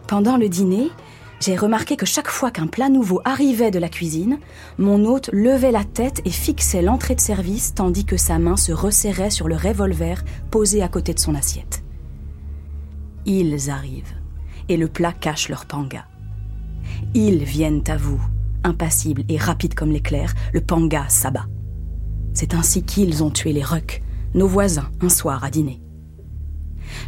[0.07, 0.90] Pendant le dîner,
[1.40, 4.38] j'ai remarqué que chaque fois qu'un plat nouveau arrivait de la cuisine,
[4.79, 8.72] mon hôte levait la tête et fixait l'entrée de service tandis que sa main se
[8.72, 11.83] resserrait sur le revolver posé à côté de son assiette.
[13.27, 14.14] Ils arrivent,
[14.68, 16.07] et le plat cache leur panga.
[17.14, 18.20] Ils viennent à vous,
[18.64, 21.46] impassibles et rapides comme l'éclair, le panga s'abat.
[22.35, 24.03] C'est ainsi qu'ils ont tué les rucks,
[24.35, 25.83] nos voisins, un soir à dîner.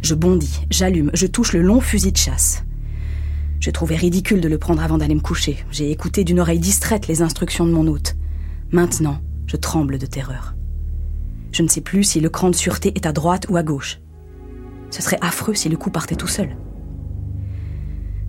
[0.01, 2.63] Je bondis, j'allume, je touche le long fusil de chasse.
[3.59, 5.57] Je trouvais ridicule de le prendre avant d'aller me coucher.
[5.71, 8.15] J'ai écouté d'une oreille distraite les instructions de mon hôte.
[8.71, 10.55] Maintenant, je tremble de terreur.
[11.51, 14.01] Je ne sais plus si le cran de sûreté est à droite ou à gauche.
[14.91, 16.55] Ce serait affreux si le coup partait tout seul.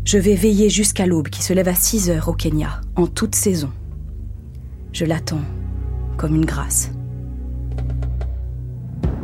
[0.07, 3.35] Je vais veiller jusqu'à l'aube qui se lève à 6 heures au Kenya, en toute
[3.35, 3.73] saison.
[4.93, 5.43] Je l'attends
[6.17, 6.93] comme une grâce.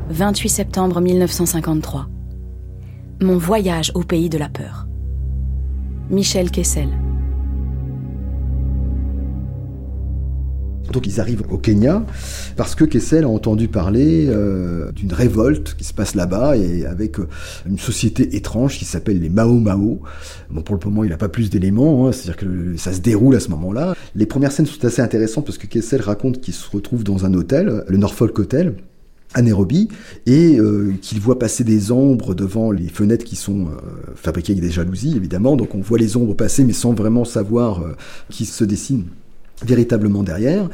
[0.09, 2.09] 28 septembre 1953.
[3.21, 4.89] Mon voyage au pays de la peur.
[6.11, 6.89] Michel Kessel.
[10.93, 12.05] Donc ils arrivent au Kenya
[12.57, 17.19] parce que Kessel a entendu parler euh, d'une révolte qui se passe là-bas et avec
[17.19, 17.29] euh,
[17.67, 20.01] une société étrange qui s'appelle les Mao Mao.
[20.65, 23.41] Pour le moment, il n'a pas plus d'éléments, hein, c'est-à-dire que ça se déroule à
[23.41, 23.95] ce moment-là.
[24.15, 27.33] Les premières scènes sont assez intéressantes parce que Kessel raconte qu'il se retrouve dans un
[27.35, 28.75] hôtel, le Norfolk Hotel,
[29.35, 29.89] à Nairobi
[30.27, 33.69] et euh, qu'il voit passer des ombres devant les fenêtres qui sont
[34.15, 37.83] fabriquées avec des jalousies évidemment donc on voit les ombres passer mais sans vraiment savoir
[38.29, 39.07] qui se dessinent
[39.65, 40.69] véritablement derrière.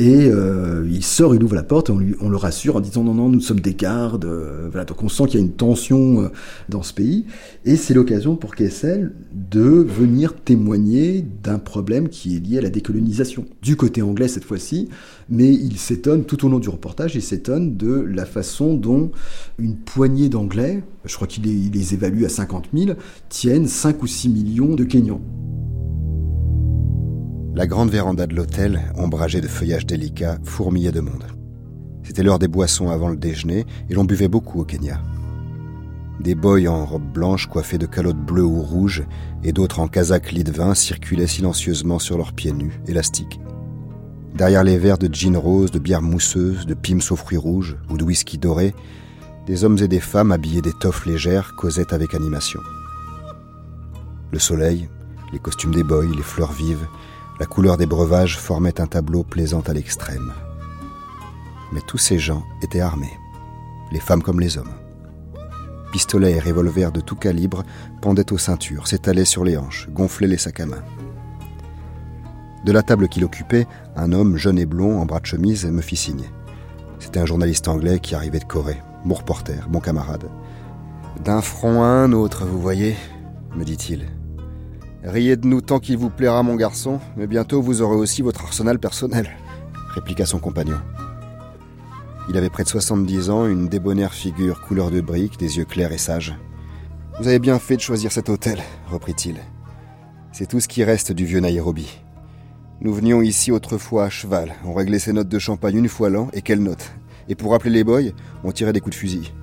[0.00, 3.14] Et euh, il sort, il ouvre la porte, et on, le rassure en disant non,
[3.14, 4.24] non, nous sommes des gardes.
[4.24, 6.28] Euh, voilà, donc on sent qu'il y a une tension euh,
[6.68, 7.26] dans ce pays.
[7.64, 12.70] Et c'est l'occasion pour Kessel de venir témoigner d'un problème qui est lié à la
[12.70, 13.44] décolonisation.
[13.62, 14.88] Du côté anglais cette fois-ci,
[15.28, 19.12] mais il s'étonne, tout au long du reportage, il s'étonne de la façon dont
[19.60, 22.96] une poignée d'anglais, je crois qu'il les, les évalue à 50 000,
[23.28, 25.20] tiennent 5 ou 6 millions de Kenyans.
[27.56, 31.24] La grande véranda de l'hôtel, ombragée de feuillages délicats, fourmillait de monde.
[32.02, 35.00] C'était l'heure des boissons avant le déjeuner et l'on buvait beaucoup au Kenya.
[36.18, 39.04] Des boys en robe blanche coiffés de calottes bleues ou rouges
[39.44, 43.38] et d'autres en casaque lit de vin circulaient silencieusement sur leurs pieds nus, élastiques.
[44.34, 47.96] Derrière les verres de gin rose, de bière mousseuse, de pims aux fruits rouges ou
[47.96, 48.74] de whisky doré,
[49.46, 52.60] des hommes et des femmes habillés d'étoffes légères causaient avec animation.
[54.32, 54.88] Le soleil,
[55.32, 56.86] les costumes des boys, les fleurs vives,
[57.40, 60.32] la couleur des breuvages formait un tableau plaisant à l'extrême.
[61.72, 63.18] Mais tous ces gens étaient armés,
[63.90, 64.74] les femmes comme les hommes.
[65.92, 67.62] Pistolets et revolvers de tout calibre
[68.00, 70.82] pendaient aux ceintures, s'étalaient sur les hanches, gonflaient les sacs à main.
[72.64, 73.66] De la table qu'il occupait,
[73.96, 76.30] un homme jeune et blond en bras de chemise me fit signe.
[76.98, 80.24] C'était un journaliste anglais qui arrivait de Corée, mon reporter, mon camarade.
[81.22, 82.96] D'un front à un autre, vous voyez,
[83.54, 84.06] me dit-il.
[85.04, 88.42] Riez de nous tant qu'il vous plaira, mon garçon, mais bientôt vous aurez aussi votre
[88.42, 89.28] arsenal personnel,
[89.94, 90.78] répliqua son compagnon.
[92.30, 95.92] Il avait près de 70 ans, une débonnaire figure couleur de brique, des yeux clairs
[95.92, 96.34] et sages.
[97.20, 99.36] Vous avez bien fait de choisir cet hôtel, reprit-il.
[100.32, 102.00] C'est tout ce qui reste du vieux Nairobi.
[102.80, 106.28] Nous venions ici autrefois à cheval, on réglait ses notes de champagne une fois l'an,
[106.32, 106.92] et quelles notes
[107.28, 108.10] Et pour rappeler les boys,
[108.42, 109.34] on tirait des coups de fusil.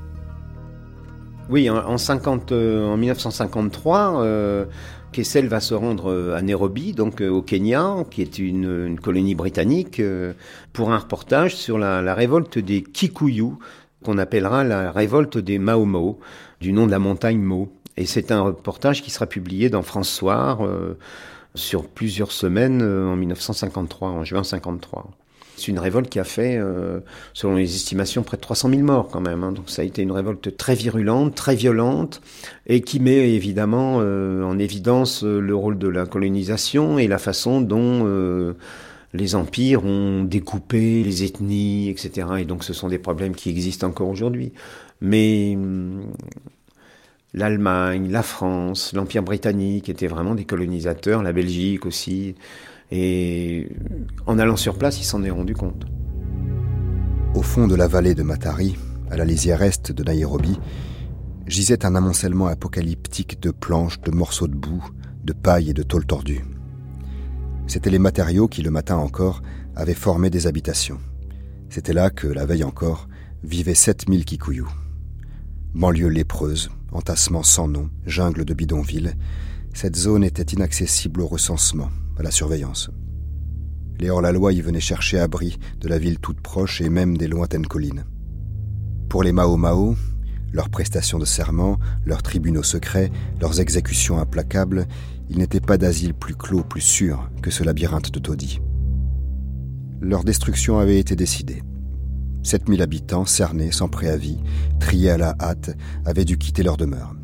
[1.50, 4.66] Oui, en, 50, en 1953, euh,
[5.12, 9.36] Kessel va se rendre euh, à Nairobi, donc euh, au Kenya, qui est une, colonie
[9.36, 10.34] britannique, euh,
[10.74, 13.54] pour un reportage sur la, révolte des Kikuyu,
[14.04, 16.20] qu'on appellera la révolte des Mao
[16.60, 17.72] du nom de la montagne Mo.
[17.98, 20.62] Et c'est un reportage qui sera publié dans France Soir
[21.54, 25.21] sur plusieurs semaines en 1953, en juin 1953.
[25.62, 27.02] C'est une révolte qui a fait, euh,
[27.36, 29.44] selon les estimations, près de 300 000 morts quand même.
[29.44, 29.52] Hein.
[29.52, 32.20] Donc ça a été une révolte très virulente, très violente,
[32.66, 37.20] et qui met évidemment euh, en évidence euh, le rôle de la colonisation et la
[37.20, 38.56] façon dont
[39.14, 42.28] les empires ont découpé les ethnies, etc.
[42.40, 44.54] Et donc ce sont des problèmes qui existent encore aujourd'hui.
[45.00, 46.06] Mais hum,
[47.36, 52.34] l'Allemagne, la France, l'Empire britannique étaient vraiment des colonisateurs, la Belgique aussi.
[52.92, 53.70] Et
[54.26, 55.86] en allant sur place, il s'en est rendu compte.
[57.34, 58.76] Au fond de la vallée de Matari,
[59.10, 60.60] à la lisière est de Nairobi,
[61.48, 64.86] gisait un amoncellement apocalyptique de planches, de morceaux de boue,
[65.24, 66.44] de paille et de tôles tordues.
[67.68, 69.42] C'étaient les matériaux qui, le matin encore,
[69.76, 71.00] avaient formé des habitations.
[71.70, 73.08] C'était là que, la veille encore,
[73.44, 74.66] vivaient 7000 Kikuyu.
[75.74, 79.14] Banlieue lépreuse, entassement sans nom, jungle de bidonvilles,
[79.74, 82.90] cette zone était inaccessible au recensement, à la surveillance.
[84.00, 87.68] Les hors-la-loi y venaient chercher abri de la ville toute proche et même des lointaines
[87.68, 88.06] collines.
[89.10, 89.96] Pour les Mao Mao,
[90.54, 94.88] leurs prestations de serment, leurs tribunaux secrets, leurs exécutions implacables,
[95.30, 98.60] il n'était pas d'asile plus clos, plus sûr que ce labyrinthe de taudis.
[100.02, 101.62] Leur destruction avait été décidée.
[102.44, 104.40] 7000 habitants, cernés, sans préavis,
[104.80, 107.16] triés à la hâte, avaient dû quitter leur demeure.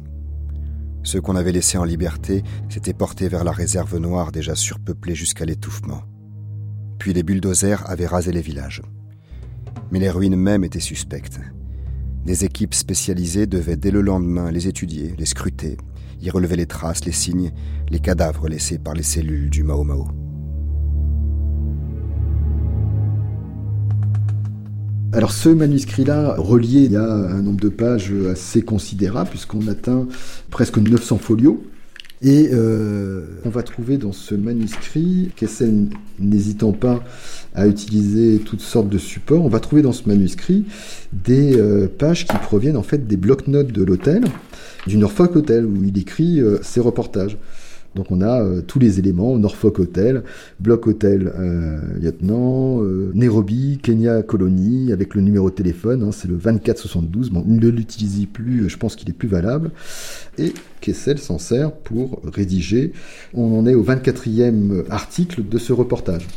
[1.03, 5.45] Ceux qu'on avait laissés en liberté s'étaient portés vers la réserve noire déjà surpeuplée jusqu'à
[5.45, 6.03] l'étouffement.
[6.99, 8.81] Puis les bulldozers avaient rasé les villages.
[9.91, 11.39] Mais les ruines mêmes étaient suspectes.
[12.25, 15.77] Des équipes spécialisées devaient dès le lendemain les étudier, les scruter,
[16.19, 17.51] y relever les traces, les signes,
[17.89, 20.07] les cadavres laissés par les cellules du Mao.
[25.13, 30.08] Alors ce manuscrit-là, relié, il y a un nombre de pages assez considérable, puisqu'on atteint
[30.49, 31.63] presque 900 folios.
[32.21, 37.03] Et euh, on va trouver dans ce manuscrit, Kessel n'hésitant pas
[37.53, 40.65] à utiliser toutes sortes de supports, on va trouver dans ce manuscrit
[41.13, 44.23] des euh, pages qui proviennent en fait des bloc-notes de l'hôtel,
[44.87, 47.37] du Norfolk Hotel, où il écrit euh, ses reportages.
[47.98, 50.23] Donc on a euh, tous les éléments, Norfolk Hotel,
[50.60, 56.27] Block Hotel euh, Lieutenant, euh, Nairobi, Kenya Colonie, avec le numéro de téléphone, hein, c'est
[56.27, 57.31] le 2472.
[57.31, 59.71] Bon, ne l'utilisez plus, je pense qu'il est plus valable.
[60.37, 62.93] Et Kessel s'en sert pour rédiger.
[63.33, 66.27] On en est au 24e article de ce reportage.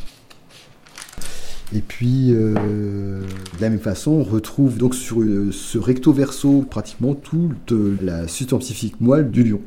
[1.75, 3.21] Et puis, de
[3.61, 9.31] la même façon, on retrouve donc sur ce recto verso pratiquement toute la substantifique moelle
[9.31, 9.61] du lion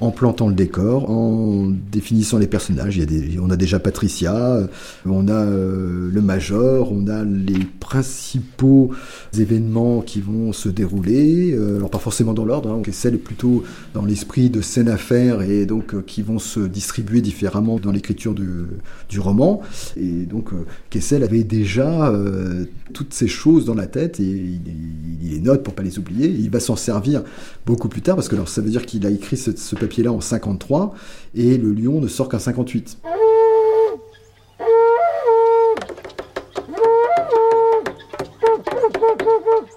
[0.00, 2.96] en plantant le décor, en définissant les personnages.
[2.96, 4.66] Il y a des, on a déjà Patricia,
[5.04, 8.90] on a euh, le Major, on a les principaux
[9.38, 11.52] événements qui vont se dérouler.
[11.52, 13.62] Euh, alors pas forcément dans l'ordre, hein, Kessel est plutôt
[13.94, 17.92] dans l'esprit de scène à faire et donc euh, qui vont se distribuer différemment dans
[17.92, 19.60] l'écriture du, roman.
[19.98, 20.50] Et donc
[20.88, 22.10] Kessel avait déjà
[22.94, 24.60] toutes ces choses dans la tête et il,
[25.30, 26.26] les note pour pas les oublier.
[26.26, 27.22] il va s'en servir
[27.66, 30.12] beaucoup plus tard parce que alors, ça veut dire qu'il a écrit ce, ce papier-là
[30.12, 30.94] en 53
[31.34, 32.98] et le lion ne sort qu'en 58.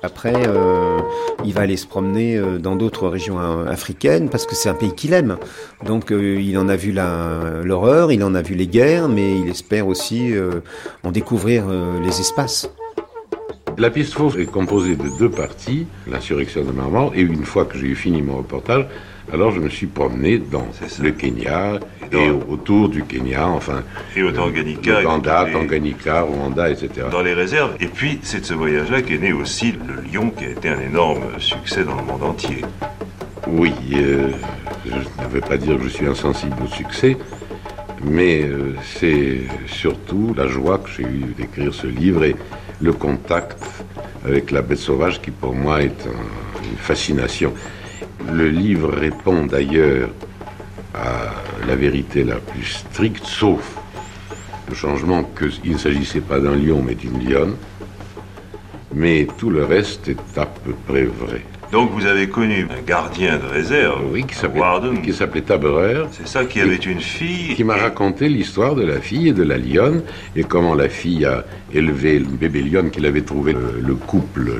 [0.03, 0.99] Après, euh,
[1.43, 4.93] il va aller se promener euh, dans d'autres régions africaines parce que c'est un pays
[4.93, 5.37] qu'il aime.
[5.83, 9.49] Donc, euh, il en a vu l'horreur, il en a vu les guerres, mais il
[9.49, 10.33] espère aussi
[11.03, 11.65] en découvrir
[12.03, 12.69] les espaces.
[13.79, 17.75] La piste fausse est composée de deux parties, l'insurrection de Marmande, et une fois que
[17.75, 18.85] j'ai eu fini mon reportage,
[19.31, 20.67] alors je me suis promené dans
[21.01, 21.79] le Kenya
[22.11, 23.83] et, autour du Kenya, enfin.
[24.15, 25.01] Et au Tanganyika.
[25.01, 27.07] Rwanda, Tanganyika, Rwanda, etc.
[27.11, 27.75] Dans les réserves.
[27.79, 30.79] Et puis, c'est de ce voyage-là qu'est né aussi le Lion, qui a été un
[30.79, 32.63] énorme succès dans le monde entier.
[33.47, 34.29] Oui, euh,
[34.85, 37.17] je ne veux pas dire que je suis insensible au succès,
[38.03, 42.35] mais euh, c'est surtout la joie que j'ai eue d'écrire ce livre et
[42.81, 43.57] le contact
[44.25, 46.07] avec la bête sauvage qui pour moi est
[46.63, 47.53] une fascination.
[48.31, 50.09] Le livre répond d'ailleurs
[50.93, 51.33] à
[51.67, 53.77] la vérité la plus stricte, sauf
[54.69, 57.55] le changement qu'il ne s'agissait pas d'un lion mais d'une lionne.
[58.93, 61.41] Mais tout le reste est à peu près vrai.
[61.73, 64.61] Donc vous avez connu un gardien de réserve, oui, qui s'appelait,
[65.01, 66.03] qui s'appelait Taberer.
[66.11, 67.55] C'est ça, qui avait une fille.
[67.55, 70.03] Qui m'a raconté l'histoire de la fille et de la lionne,
[70.35, 71.43] et comment la fille a
[71.73, 73.53] élevé le bébé lionne qu'il avait trouvé.
[73.53, 74.53] Le, couple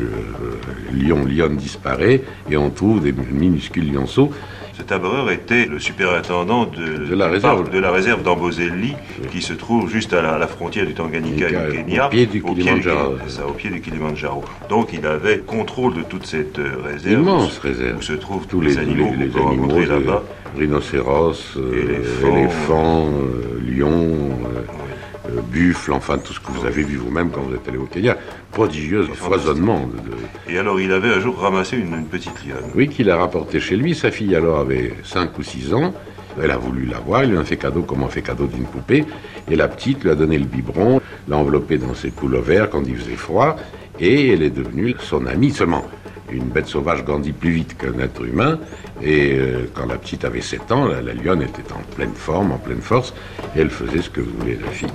[0.92, 4.32] lion-lionne disparaît, et on trouve des minuscules lionceaux.
[4.74, 8.96] Ce tabreur était le superintendant de, la réserve, de la réserve d'Ambozelli,
[9.32, 12.42] qui se trouve juste à la, frontière du Tanganyika et du Kenya, au pied du
[12.42, 13.16] Kilimanjaro.
[13.28, 14.44] ça, au pied du Kilimanjaro.
[14.70, 17.22] Donc il avait contrôle de toute cette euh, réserve.
[17.22, 17.98] Immense réserve.
[17.98, 20.24] Où se trouvent tous les, animaux les, qu'on peut rencontrer là-bas.
[20.58, 24.30] Rhinocéros, euh, éléphants, euh, lions.
[24.46, 24.83] Euh,
[25.52, 28.18] buffle, enfin tout ce que vous avez vu vous-même quand vous êtes allé au Kenya.
[28.52, 29.90] Prodigieux foisonnement.
[30.50, 32.70] Et alors il avait un jour ramassé une, petite lionne.
[32.76, 33.96] Oui, qu'il a rapporté chez lui.
[33.96, 35.94] Sa fille alors avait 5 ou 6 ans.
[36.42, 38.66] Elle a voulu la voir, il lui a fait cadeau comme on fait cadeau d'une
[38.66, 39.06] poupée.
[39.50, 42.12] Et la petite lui a donné le biberon, l'a enveloppé dans ses
[42.44, 43.56] vert quand il faisait froid.
[44.00, 45.86] Et elle est devenue son amie seulement
[46.32, 48.60] une bête sauvage grandit plus vite qu'un être humain.
[49.02, 52.58] Et euh, quand la petite avait 7 ans, la, lionne était en pleine forme, en
[52.58, 53.14] pleine force,
[53.56, 54.90] elle faisait ce que voulait la fille.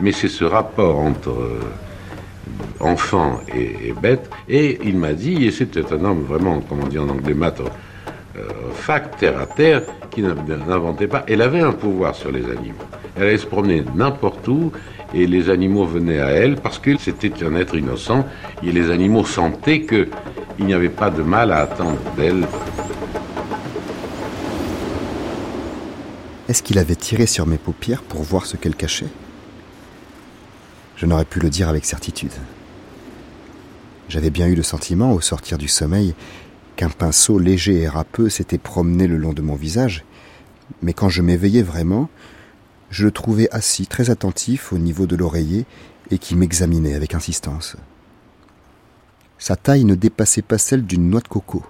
[0.00, 1.60] Mais c'est ce rapport entre euh,
[2.80, 4.30] enfant et, bête.
[4.48, 7.64] Et il m'a dit, et c'était un homme vraiment, comme on dit en anglais, maître,
[8.72, 11.24] fact, terre à terre, qui n'inventait pas.
[11.28, 12.84] Elle avait un pouvoir sur les animaux.
[13.16, 14.72] Elle allait se promener n'importe où
[15.12, 18.24] et les animaux venaient à elle parce que c'était un être innocent
[18.62, 20.08] et les animaux sentaient qu'il
[20.60, 22.46] n'y avait pas de mal à attendre d'elle.
[26.48, 29.06] Est-ce qu'il avait tiré sur mes paupières pour voir ce qu'elle cachait?
[30.96, 32.32] Je n'aurais pu le dire avec certitude.
[34.08, 36.14] J'avais bien eu le sentiment, au sortir du sommeil,
[36.80, 40.02] qu'un pinceau léger et râpeux s'était promené le long de mon visage,
[40.80, 42.08] mais quand je m'éveillais vraiment,
[42.88, 45.66] je le trouvais assis très attentif au niveau de l'oreiller
[46.10, 47.76] et qui m'examinait avec insistance.
[49.38, 51.66] Sa taille ne dépassait pas celle d'une noix de coco.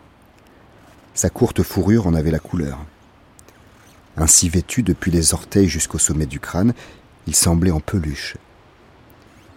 [1.15, 2.79] Sa courte fourrure en avait la couleur.
[4.17, 6.73] Ainsi vêtu depuis les orteils jusqu'au sommet du crâne,
[7.27, 8.37] il semblait en peluche.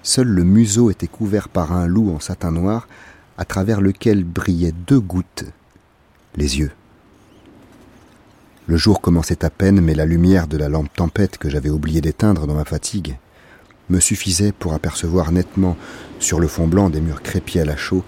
[0.01, 2.87] Seul le museau était couvert par un loup en satin noir
[3.37, 5.45] à travers lequel brillaient deux gouttes,
[6.35, 6.71] les yeux.
[8.67, 11.99] Le jour commençait à peine, mais la lumière de la lampe tempête que j'avais oublié
[11.99, 13.17] d'éteindre dans ma fatigue
[13.89, 15.75] me suffisait pour apercevoir nettement,
[16.19, 18.03] sur le fond blanc des murs crépis à la chaux,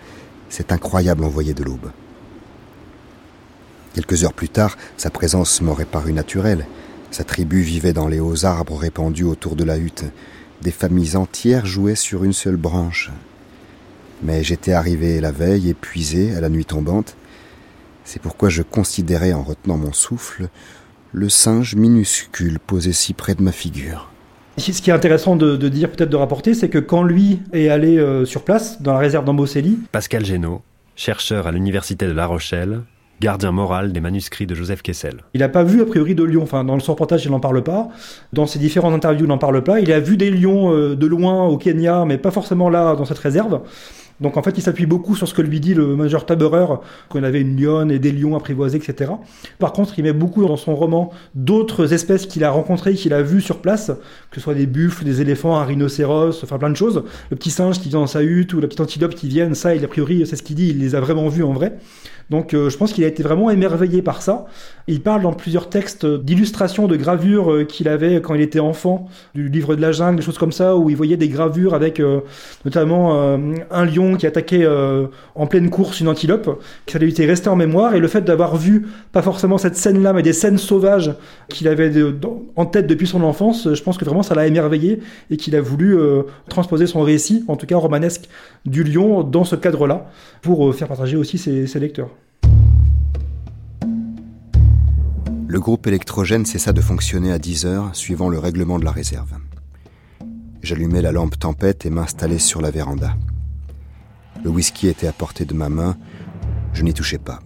[0.49, 1.91] cet incroyable envoyé de l'aube.
[3.93, 6.65] Quelques heures plus tard, sa présence m'aurait paru naturelle.
[7.11, 10.05] Sa tribu vivait dans les hauts arbres répandus autour de la hutte.
[10.61, 13.11] Des familles entières jouaient sur une seule branche.
[14.24, 17.16] Mais j'étais arrivé la veille, épuisé, à la nuit tombante,
[18.03, 20.47] c'est pourquoi je considérais en retenant mon souffle
[21.11, 24.11] le singe minuscule posé si près de ma figure.
[24.57, 27.97] Ce qui est intéressant de, dire, peut-être de rapporter, c'est que quand lui est allé
[27.97, 29.80] euh, sur place, dans la réserve d'Amboseli...
[29.91, 30.61] Pascal Génaud,
[30.95, 32.82] chercheur à l'université de La Rochelle,
[33.22, 35.22] gardien moral des manuscrits de Joseph Kessel.
[35.34, 37.63] Il n'a pas vu a priori de lions, enfin dans le reportage il n'en parle
[37.63, 37.89] pas,
[38.34, 41.07] dans ses différentes interviews il n'en parle pas, il a vu des lions euh, de
[41.07, 43.61] loin au Kenya, mais pas forcément là dans cette réserve.
[44.22, 46.66] Donc en fait, il s'appuie beaucoup sur ce que lui dit le major Taberer,
[47.09, 49.11] qu'on avait une lionne et des lions apprivoisés, etc.
[49.59, 53.22] Par contre, il met beaucoup dans son roman d'autres espèces qu'il a rencontrées, qu'il a
[53.22, 53.91] vues sur place,
[54.32, 57.03] que ce soit des buffles, des éléphants, un rhinocéros, enfin plein de choses.
[57.30, 59.76] Le petit singe qui vient dans sa hutte ou la petite antilope qui vient, ça,
[59.76, 61.78] il a priori, c'est ce qu'il dit, il les a vraiment vus en vrai.
[62.30, 64.45] Donc euh, je pense qu'il a été vraiment émerveillé par ça.
[64.88, 69.07] Il parle dans plusieurs textes d'illustrations, de gravures euh, qu'il avait quand il était enfant,
[69.34, 71.99] du livre de la jungle, des choses comme ça, où il voyait des gravures avec
[71.99, 72.21] euh,
[72.63, 72.95] notamment
[73.71, 74.67] un lion qui attaquait
[75.36, 78.21] en pleine course une antilope, que ça lui était resté en mémoire, et le fait
[78.21, 81.13] d'avoir vu, pas forcément cette scène-là, mais des scènes sauvages
[81.49, 81.91] qu'il avait
[82.55, 84.99] en tête depuis son enfance, je pense que vraiment ça l'a émerveillé
[85.30, 85.97] et qu'il a voulu
[86.49, 88.30] transposer son récit, en tout cas romanesque,
[88.65, 90.09] du lion dans ce cadre-là,
[90.41, 92.09] pour faire partager aussi ses lecteurs.
[95.56, 99.38] Le groupe électrogène cessa de fonctionner à 10 heures, suivant le règlement de la réserve.
[100.62, 103.16] J'allumai la lampe tempête et m'installai sur la véranda.
[104.43, 105.95] Le whisky était à portée de ma main,
[106.74, 107.39] je n'y touchais pas.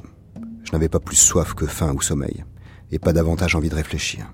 [0.63, 2.43] Je n'avais pas plus soif que faim ou sommeil,
[2.91, 4.33] et pas davantage envie de réfléchir.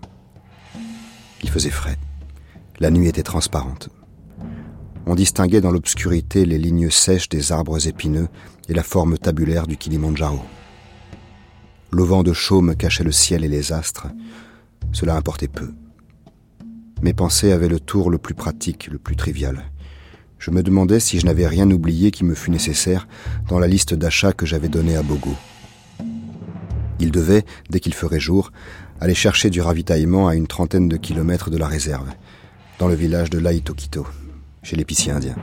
[1.43, 1.97] Il faisait frais.
[2.79, 3.89] La nuit était transparente.
[5.05, 8.29] On distinguait dans l'obscurité les lignes sèches des arbres épineux
[8.69, 10.39] et la forme tabulaire du Kilimandjaro.
[11.91, 14.07] L'auvent de chaume cachait le ciel et les astres.
[14.91, 15.73] Cela importait peu.
[17.01, 19.63] Mes pensées avaient le tour le plus pratique, le plus trivial.
[20.39, 23.07] Je me demandais si je n'avais rien oublié qui me fût nécessaire
[23.47, 25.33] dans la liste d'achats que j'avais donnée à Bogo.
[26.99, 28.51] Il devait, dès qu'il ferait jour,
[28.99, 32.09] aller chercher du ravitaillement à une trentaine de kilomètres de la réserve,
[32.79, 34.05] dans le village de Laitokito,
[34.63, 35.35] chez l'épicier indien.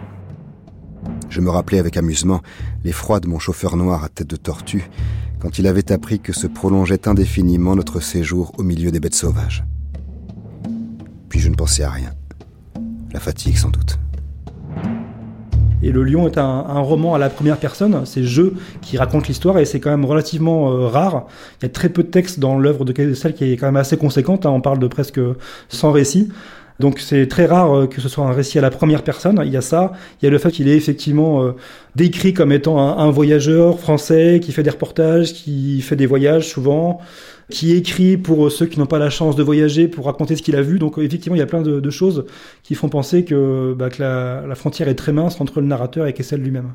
[1.29, 2.43] Je me rappelais avec amusement
[2.85, 4.89] l'effroi de mon chauffeur noir à tête de tortue
[5.41, 9.65] quand il avait appris que se prolongeait indéfiniment notre séjour au milieu des bêtes sauvages.
[11.29, 12.11] Puis je ne pensais à rien.
[13.13, 13.99] La fatigue sans doute.
[15.83, 19.59] Et Le Lion est un, roman à la première personne, c'est Je qui raconte l'histoire
[19.59, 21.27] et c'est quand même relativement euh, rare.
[21.61, 23.77] Il y a très peu de textes dans l'œuvre de celle qui est quand même
[23.77, 24.51] assez conséquente, hein.
[24.51, 25.21] on parle de presque
[25.71, 26.29] 100 récits.
[26.81, 29.41] Donc c'est très rare euh, que ce soit un récit à la première personne.
[29.45, 29.93] Il y a ça.
[30.21, 31.53] Il y a le fait qu'il est effectivement euh,
[31.97, 37.01] décrit comme étant un, voyageur français qui fait des reportages, qui fait des voyages souvent,
[37.51, 40.57] qui écrit pour ceux qui n'ont pas la chance de voyager pour raconter ce qu'il
[40.57, 40.79] a vu.
[40.79, 42.25] Donc effectivement, il y a plein de, choses
[42.63, 46.41] qui font penser que, bah, la, frontière est très mince entre le narrateur et Kessel
[46.41, 46.73] lui-même.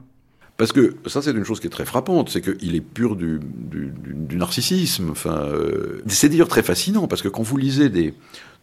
[0.58, 3.39] Parce que ça, c'est une chose qui est très frappante, c'est qu'il est pur du,
[4.32, 5.12] narcissisme.
[5.12, 8.14] Enfin, euh, c'est d'ailleurs très fascinant parce que quand vous lisez des,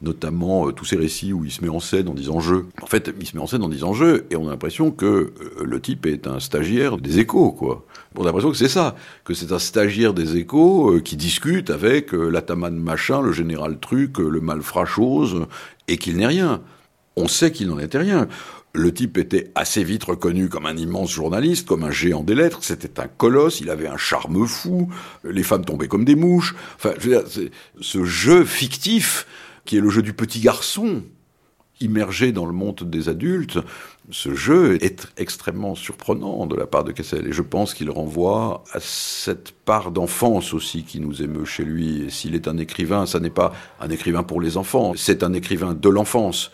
[0.02, 2.56] notamment euh, tous ces récits où il se met en scène en disant je.
[2.82, 5.06] En fait, il se met en scène en disant je, et on a l'impression que
[5.06, 5.32] euh,
[5.64, 7.84] le type est un stagiaire des échos, quoi.
[8.16, 11.70] On a l'impression que c'est ça, que c'est un stagiaire des échos euh, qui discute
[11.70, 15.46] avec l'ataman machin, le général truc, le malfrat chose,
[15.88, 16.62] et qu'il n'est rien.
[17.16, 18.28] On sait qu'il n'en était rien.
[18.76, 22.58] Le type était assez vite reconnu comme un immense journaliste, comme un géant des lettres.
[22.62, 23.60] C'était un colosse.
[23.60, 24.90] Il avait un charme fou.
[25.22, 26.56] Les femmes tombaient comme des mouches.
[26.74, 27.50] Enfin, je veux dire,
[27.80, 29.26] ce jeu fictif
[29.64, 31.04] qui est le jeu du petit garçon
[31.80, 33.58] immergé dans le monde des adultes,
[34.10, 37.26] ce jeu est extrêmement surprenant de la part de Kessel.
[37.26, 42.10] Et je pense qu'il renvoie à cette part d'enfance aussi qui nous émeut chez lui.
[42.10, 45.74] S'il est un écrivain, ça n'est pas un écrivain pour les enfants, c'est un écrivain
[45.74, 46.50] de l'enfance.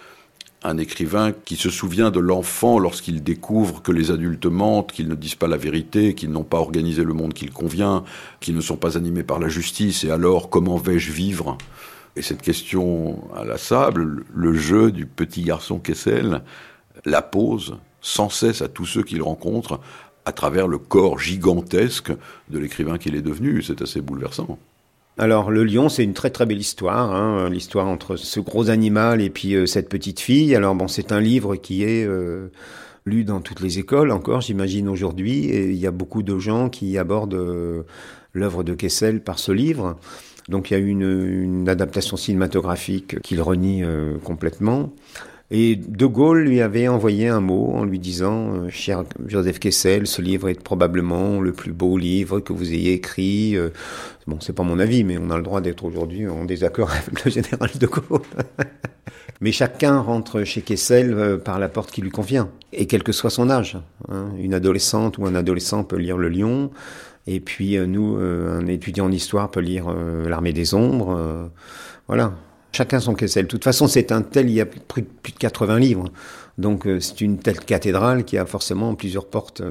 [0.63, 5.15] Un écrivain qui se souvient de l'enfant lorsqu'il découvre que les adultes mentent, qu'ils ne
[5.15, 8.05] disent pas la vérité, qu'ils n'ont pas organisé le monde qu'il convient,
[8.41, 10.05] qu'ils ne sont pas animés par la justice.
[10.05, 11.57] Et alors, comment vais-je vivre?
[12.15, 16.43] Et cette question à la sable, le jeu du petit garçon Kessel
[17.07, 19.81] la pose sans cesse à tous ceux qu'il rencontre
[20.27, 22.13] à travers le corps gigantesque
[22.51, 23.63] de l'écrivain qu'il est devenu.
[23.63, 24.59] C'est assez bouleversant.
[25.21, 29.21] Alors le lion, c'est une très très belle histoire, hein, l'histoire entre ce gros animal
[29.21, 30.55] et puis euh, cette petite fille.
[30.55, 32.51] Alors bon, c'est un livre qui est euh,
[33.05, 36.71] lu dans toutes les écoles encore, j'imagine aujourd'hui, et il y a beaucoup de gens
[36.71, 37.83] qui abordent euh,
[38.33, 39.99] l'œuvre de Kessel par ce livre.
[40.49, 44.95] Donc il y a une, adaptation cinématographique qu'il renie euh, complètement.
[45.53, 50.07] Et De Gaulle lui avait envoyé un mot en lui disant euh, Cher Joseph Kessel,
[50.07, 53.57] ce livre est probablement le plus beau livre que vous ayez écrit.
[53.57, 53.71] Euh,
[54.27, 57.25] bon, c'est pas mon avis, mais on a le droit d'être aujourd'hui en désaccord avec
[57.25, 58.21] le général De Gaulle.
[59.41, 63.31] mais chacun rentre chez Kessel par la porte qui lui convient, et quel que soit
[63.31, 63.79] son âge.
[64.09, 64.29] Hein.
[64.39, 66.71] Une adolescente ou un adolescent peut lire Le Lion,
[67.27, 71.51] et puis euh, nous, euh, un étudiant en histoire peut lire euh, L'armée des ombres.
[72.07, 72.35] voilà.
[72.73, 73.45] Chacun son Kessel.
[73.45, 76.05] De toute façon, c'est un tel, il y a plus, de 80 livres.
[76.59, 79.63] Donc c'est une telle cathédrale qui a forcément plusieurs portes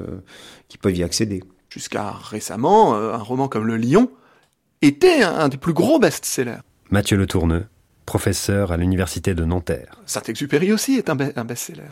[0.68, 1.42] qui peuvent y accéder.
[1.68, 4.10] Jusqu'à récemment, un roman comme Le Lion
[4.82, 6.62] était un des plus gros best-sellers.
[6.90, 7.66] Mathieu Le Tourneux,
[8.06, 10.00] professeur à l'université de Nanterre.
[10.06, 11.82] Saint-Exupéry aussi est un, best-seller.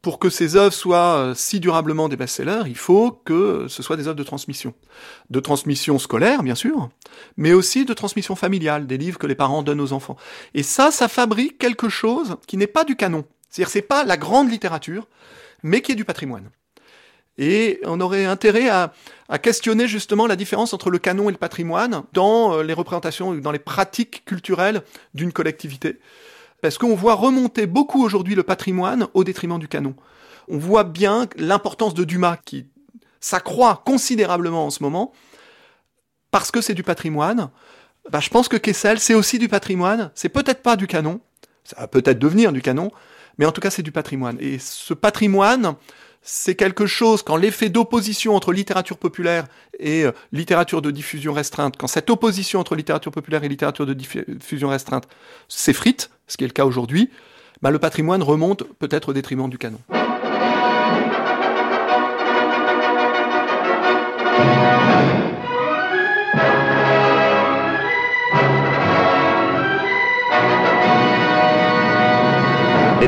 [0.00, 3.96] Pour que ces œuvres soient euh, si durablement des best-sellers, il faut que ce soit
[3.96, 4.74] des œuvres de transmission.
[5.30, 6.88] De transmission scolaire, bien sûr,
[7.36, 10.16] mais aussi de transmission familiale, des livres que les parents donnent aux enfants.
[10.54, 13.24] Et ça, ça fabrique quelque chose qui n'est pas du canon.
[13.50, 15.08] C'est-à-dire, c'est pas la grande littérature,
[15.62, 16.50] mais qui est du patrimoine.
[17.38, 18.92] Et on aurait intérêt à,
[19.40, 23.52] questionner justement la différence entre le canon et le patrimoine dans euh, les représentations, dans
[23.52, 24.82] les pratiques culturelles
[25.14, 25.98] d'une collectivité.
[26.60, 29.94] Parce qu'on voit remonter beaucoup aujourd'hui le patrimoine au détriment du canon.
[30.48, 32.66] On voit bien l'importance de Dumas qui
[33.20, 35.12] s'accroît considérablement en ce moment
[36.30, 37.50] parce que c'est du patrimoine.
[38.10, 40.10] Bah, je pense que Kessel, c'est aussi du patrimoine.
[40.14, 41.20] C'est peut-être pas du canon.
[41.64, 42.90] Ça va peut-être devenir du canon.
[43.38, 44.36] Mais en tout cas, c'est du patrimoine.
[44.40, 45.74] Et ce patrimoine,
[46.22, 49.46] c'est quelque chose, quand l'effet d'opposition entre littérature populaire
[49.78, 53.94] et euh, littérature de diffusion restreinte, quand cette opposition entre littérature populaire et littérature de
[53.94, 55.08] diffusion restreinte
[55.48, 57.10] s'effrite, ce qui est le cas aujourd'hui,
[57.62, 59.78] bah, le patrimoine remonte peut-être au détriment du canon.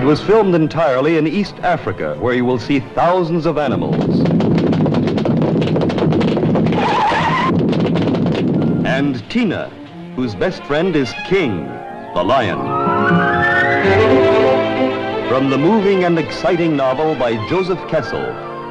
[0.01, 4.21] It was filmed entirely in East Africa, where you will see thousands of animals.
[8.87, 9.69] And Tina,
[10.17, 11.67] whose best friend is King,
[12.15, 12.59] the lion.
[15.29, 18.25] From the moving and exciting novel by Joseph Kessel,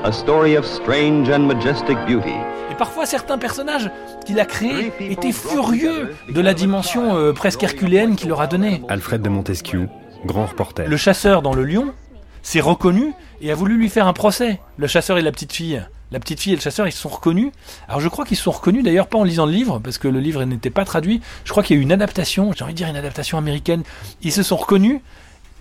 [0.03, 2.37] a story of strange and majestic beauty.
[2.71, 3.91] Et parfois, certains personnages
[4.25, 8.81] qu'il a créés étaient furieux de la dimension euh, presque herculéenne qu'il leur a donnée.
[8.89, 9.89] Alfred de Montesquieu,
[10.25, 10.87] Grand reporter.
[10.87, 11.93] Le chasseur dans le lion
[12.41, 14.59] s'est reconnu et a voulu lui faire un procès.
[14.77, 15.81] Le chasseur et la petite fille.
[16.11, 17.51] La petite fille et le chasseur, ils se sont reconnus.
[17.87, 20.07] Alors je crois qu'ils se sont reconnus d'ailleurs pas en lisant le livre, parce que
[20.07, 21.21] le livre n'était pas traduit.
[21.45, 23.83] Je crois qu'il y a eu une adaptation, j'ai envie de dire une adaptation américaine.
[24.23, 25.01] Ils se sont reconnus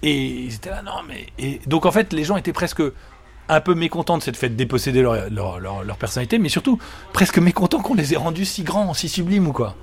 [0.03, 1.27] et ils étaient là, non mais...
[1.39, 2.83] Et donc en fait, les gens étaient presque
[3.51, 6.79] un peu mécontents de cette fait de déposséder leur, leur, leur personnalité, mais surtout
[7.13, 9.75] presque mécontents qu'on les ait rendus si grands, si sublimes ou quoi.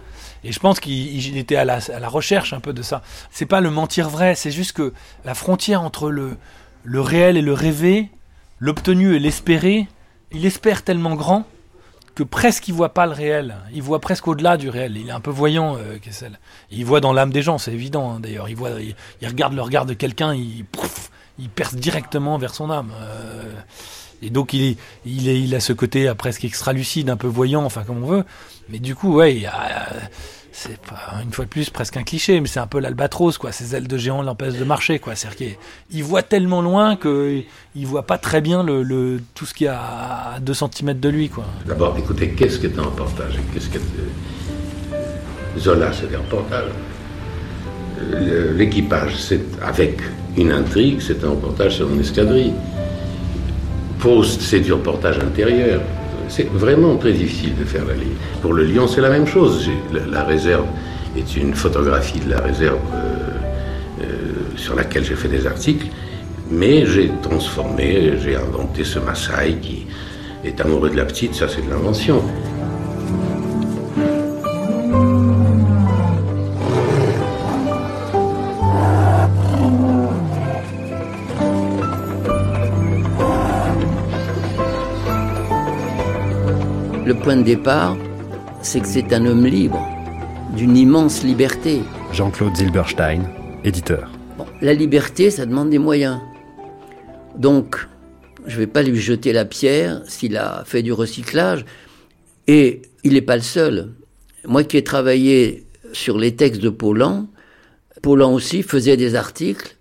[0.46, 3.02] Et je pense qu'il était à la, recherche un peu de ça.
[3.32, 4.94] C'est pas le mentir vrai, c'est juste que
[5.26, 6.38] la frontière entre le,
[6.86, 8.12] réel et le rêvé,
[8.60, 9.88] l'obtenu et l'espéré,
[10.32, 11.46] il espère tellement grand
[12.14, 13.56] que presque il voit pas le réel.
[13.74, 14.96] Il voit presque au-delà du réel.
[14.98, 16.40] Il est un peu voyant, euh, Kessel.
[16.70, 18.48] Il voit dans l'âme des gens, c'est évident hein, d'ailleurs.
[18.48, 18.58] Il
[19.22, 20.64] il, regarde le regard de quelqu'un, il,
[21.40, 22.92] il perce directement vers son âme.
[23.02, 23.52] Euh,
[24.22, 27.84] et donc il, il, il a ce côté presque extra lucide, un peu voyant, enfin
[27.84, 28.24] comme on veut.
[28.70, 29.44] Mais du coup, ouais,
[30.52, 30.80] c'est
[31.24, 33.52] une fois de plus presque un cliché, mais c'est un peu l'albatros, quoi.
[33.52, 35.16] Ces ailes de géant l'empêchent de marcher, quoi.
[35.16, 35.56] C'est-à-dire
[35.90, 37.46] qu'il voit tellement loin qu'il
[37.86, 41.30] voit pas très bien le, tout ce qu'il y a à 2 cm de lui,
[41.30, 41.46] quoi.
[41.66, 43.80] D'abord, écoutez, qu'est-ce que est un reportage Qu'est-ce que
[45.60, 46.70] Zola, c'est un reportage.
[48.56, 50.00] L'équipage, c'est avec
[50.38, 52.54] une intrigue, c'est un reportage sur une escadrille.
[54.00, 55.82] Faust, c'est du reportage intérieur.
[56.28, 58.16] C'est vraiment très difficile de faire la ligne.
[58.42, 59.70] Pour le lion, c'est la même chose.
[60.12, 60.66] La, réserve
[61.18, 64.06] est une photographie de la réserve euh, euh,
[64.56, 65.88] sur laquelle j'ai fait des articles,
[66.50, 69.88] mais j'ai transformé, j'ai inventé ce Maasai qui
[70.44, 72.22] est amoureux de la petite, ça c'est de l'invention.
[87.26, 87.98] Point de départ,
[88.62, 89.84] c'est que c'est un homme libre,
[90.56, 91.82] d'une immense liberté.
[92.14, 93.24] Jean-Claude Zilberstein,
[93.64, 94.12] éditeur.
[94.62, 96.20] la liberté, ça demande des moyens.
[97.36, 97.88] Donc,
[98.46, 101.66] je ne vais pas lui jeter la pierre s'il a fait du recyclage.
[102.46, 103.94] Et il n'est pas le seul.
[104.48, 107.26] Moi qui ai travaillé sur les textes de Paulan,
[108.04, 109.78] Paulan aussi faisait des articles,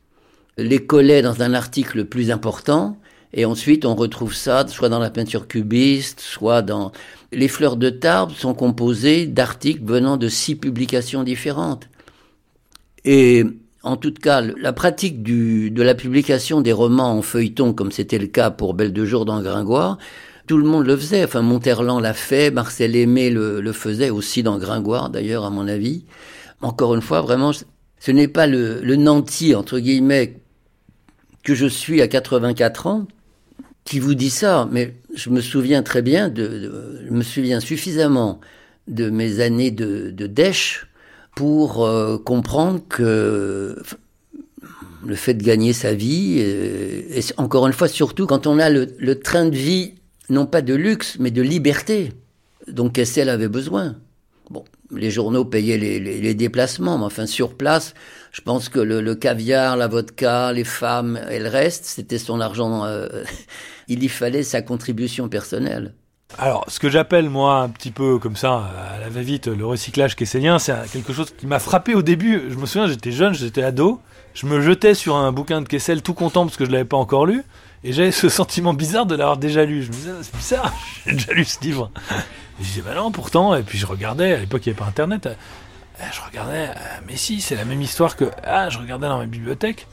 [0.56, 2.96] les collait dans un article plus important,
[3.36, 6.92] et ensuite, on retrouve ça soit dans la peinture cubiste, soit dans...
[7.32, 11.88] Les fleurs de Tarbes sont composées d'articles venant de six publications différentes.
[13.04, 13.42] Et
[13.82, 18.28] en tout cas, la pratique de la publication des romans en feuilleton, comme c'était le
[18.28, 19.98] cas pour Belle de Jour dans Gringoire,
[20.46, 21.24] tout le monde le faisait.
[21.24, 25.66] Enfin, Monterland l'a fait, Marcel Aimé le, le faisait aussi dans Gringoire, d'ailleurs, à mon
[25.66, 26.04] avis.
[26.60, 27.50] Encore une fois, vraiment,
[27.98, 30.40] ce n'est pas le, le nanti, entre guillemets,
[31.42, 33.06] que je suis à 84 ans,
[33.84, 38.40] qui vous dit ça, mais je me souviens très bien de, je me souviens suffisamment
[38.88, 40.86] de mes années de, de dèche
[41.34, 43.76] pour euh, comprendre que
[45.04, 48.70] le fait de gagner sa vie, euh, et encore une fois, surtout quand on a
[48.70, 49.94] le, train de vie,
[50.30, 52.12] non pas de luxe, mais de liberté,
[52.68, 53.96] dont Kessel avait besoin.
[54.50, 57.94] Bon, les journaux payaient les, déplacements, mais enfin, sur place,
[58.32, 62.84] je pense que le, caviar, la vodka, les femmes et le reste, c'était son argent.
[62.84, 63.08] Euh,
[63.88, 65.94] il y fallait sa contribution personnelle.
[66.38, 70.16] Alors, ce que j'appelle, moi, un petit peu comme ça, à la va-vite, le recyclage
[70.16, 72.42] kesselien, c'est quelque chose qui m'a frappé au début.
[72.50, 74.00] Je me souviens, j'étais jeune, j'étais ado.
[74.34, 76.96] Je me jetais sur un bouquin de Kessel tout content parce que je l'avais pas
[76.96, 77.44] encore lu.
[77.84, 79.82] Et j'avais ce sentiment bizarre de l'avoir déjà lu.
[79.82, 80.74] Je me disais, ah, c'est bizarre,
[81.06, 81.90] j'ai déjà lu ce livre.
[82.58, 83.54] Et je disais, bah non, pourtant.
[83.54, 85.26] Et puis je regardais, à l'époque il n'y avait pas internet.
[85.26, 88.24] Euh, je regardais, euh, mais si, c'est la même histoire que.
[88.42, 89.86] Ah, je regardais dans ma bibliothèque.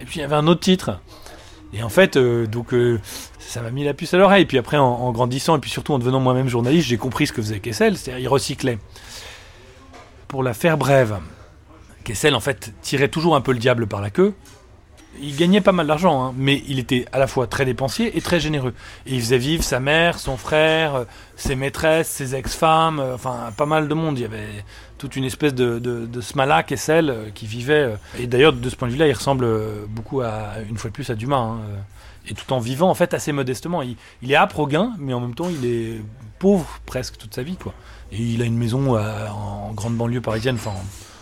[0.00, 1.00] Et puis il y avait un autre titre.
[1.74, 2.72] Et en fait, euh, donc
[3.38, 4.46] ça m'a mis la puce à l'oreille.
[4.46, 7.42] Puis après, en, grandissant, et puis surtout en devenant moi-même journaliste, j'ai compris ce que
[7.42, 8.78] faisait Kessel, c'est-à-dire il recyclait.
[10.28, 11.18] Pour la faire brève,
[12.04, 14.34] Kessel en fait tirait toujours un peu le diable par la queue.
[15.20, 18.20] Il gagnait pas mal d'argent, hein, mais il était à la fois très dépensier et
[18.20, 18.74] très généreux.
[19.06, 21.04] Et il faisait vivre sa mère, son frère, euh,
[21.36, 24.18] ses maîtresses, ses ex-femmes, euh, enfin pas mal de monde.
[24.18, 24.64] Il y avait
[25.04, 27.94] toute une espèce de, de, de smala Kessel euh, qui vivait.
[28.18, 29.46] et d'ailleurs, de ce point de vue-là, il ressemble
[29.88, 31.36] beaucoup à, une fois de plus, à Dumas.
[31.36, 31.60] Hein,
[32.28, 33.82] et tout en vivant en fait assez modestement.
[33.82, 33.96] Il,
[34.30, 36.00] est âpre au gain, mais en même temps il est
[36.38, 37.74] pauvre presque toute sa vie quoi.
[38.12, 40.72] Et il a une maison euh, en grande banlieue parisienne, enfin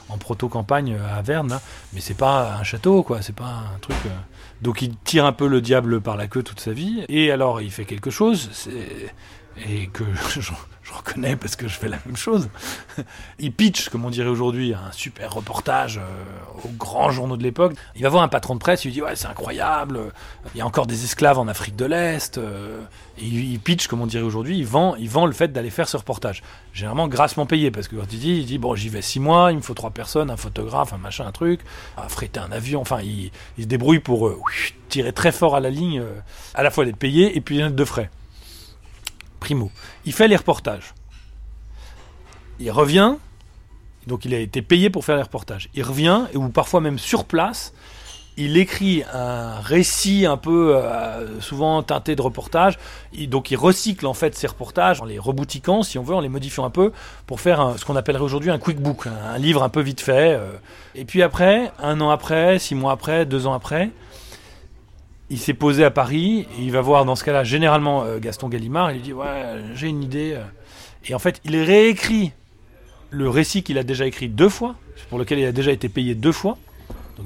[0.08, 1.58] en, proto-campagne euh, à Verne,
[1.92, 3.96] mais c'est pas un château quoi, c'est pas un truc.
[4.06, 4.10] Euh.
[4.60, 7.04] Donc il tire un peu le diable par la queue toute sa vie.
[7.08, 8.50] Et alors il fait quelque chose,
[9.68, 10.04] et que
[10.93, 12.49] je reconnais parce que je fais la même chose.
[13.38, 17.74] Il pitch, comme on dirait aujourd'hui, un super reportage euh, aux grands journaux de l'époque.
[17.97, 20.12] Il va voir un patron de presse, il lui dit Ouais, c'est incroyable,
[20.55, 22.38] il y a encore des esclaves en Afrique de l'Est.
[22.38, 22.82] Euh,
[23.18, 25.97] il, pitch, comme on dirait aujourd'hui, il vend, il vend le fait d'aller faire ce
[25.97, 26.43] reportage.
[26.72, 29.53] Généralement grassement payé, parce que quand il dit, il dit Bon, j'y vais six mois,
[29.53, 31.61] il me faut trois personnes, un photographe, un machin, un truc,
[31.97, 32.80] affréter un avion.
[32.80, 34.40] Enfin, il, se débrouille pour euh,
[34.88, 36.03] tirer très fort à la ligne,
[36.55, 38.11] à la fois d'être payé et puis de frais
[39.43, 39.72] primo.
[40.05, 40.95] Il fait les reportages.
[42.61, 43.16] Il revient,
[44.07, 45.68] donc il a été payé pour faire les reportages.
[45.74, 47.72] Il revient, ou parfois même sur place,
[48.36, 52.78] il écrit un récit un peu euh, souvent teinté de reportage.
[53.28, 56.28] donc il recycle en fait ses reportages en les reboutiquant, si on veut, en les
[56.28, 56.93] modifiant un peu
[57.26, 60.34] pour faire ce qu'on appellerait aujourd'hui un quick book, un, livre un peu vite fait.
[60.34, 60.53] Euh.
[60.95, 63.90] Et puis après, un an après, six mois après, deux ans après,
[65.32, 68.92] il s'est posé à Paris il va voir dans ce cas-là généralement euh, Gaston Gallimard.
[68.92, 70.44] Il lui dit ouais j'ai une idée euh.
[71.06, 72.32] et en fait il réécrit
[73.10, 74.74] le récit qu'il a déjà écrit deux fois,
[75.10, 76.56] pour lequel il a déjà été payé deux fois,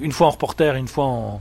[0.00, 1.40] une fois en reporter une fois en,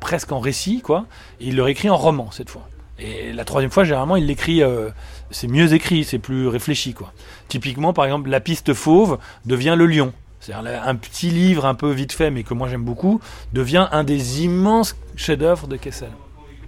[0.00, 1.06] presque en récit quoi.
[1.40, 2.68] Et il le réécrit en roman cette fois.
[2.98, 4.90] Et la troisième fois généralement il l'écrit euh,
[5.30, 7.12] c'est mieux écrit, c'est plus réfléchi quoi.
[7.48, 10.12] Typiquement par exemple la piste fauve devient le lion.
[10.40, 13.20] C'est-à-dire un petit livre un peu vite fait, mais que moi j'aime beaucoup,
[13.52, 16.10] devient un des immenses chefs-d'œuvre de Kessel.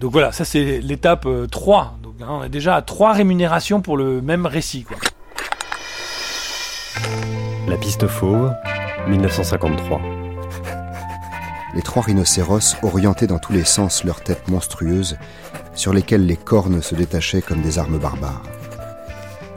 [0.00, 1.96] Donc voilà, ça c'est l'étape 3.
[1.98, 4.84] Euh, Donc hein, on est déjà à 3 rémunérations pour le même récit.
[4.84, 4.98] Quoi.
[7.66, 8.52] La piste fauve,
[9.08, 10.00] 1953.
[11.74, 15.16] Les trois rhinocéros orientaient dans tous les sens leurs têtes monstrueuses,
[15.74, 18.42] sur lesquelles les cornes se détachaient comme des armes barbares.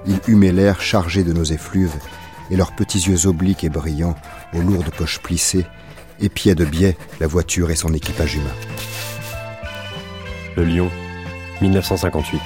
[0.07, 1.95] Ils humaient l'air chargé de nos effluves
[2.49, 4.15] et leurs petits yeux obliques et brillants,
[4.53, 5.65] aux lourdes poches plissées,
[6.19, 8.55] épiaient de biais la voiture et son équipage humain.
[10.55, 10.89] Le lion,
[11.61, 12.41] 1958.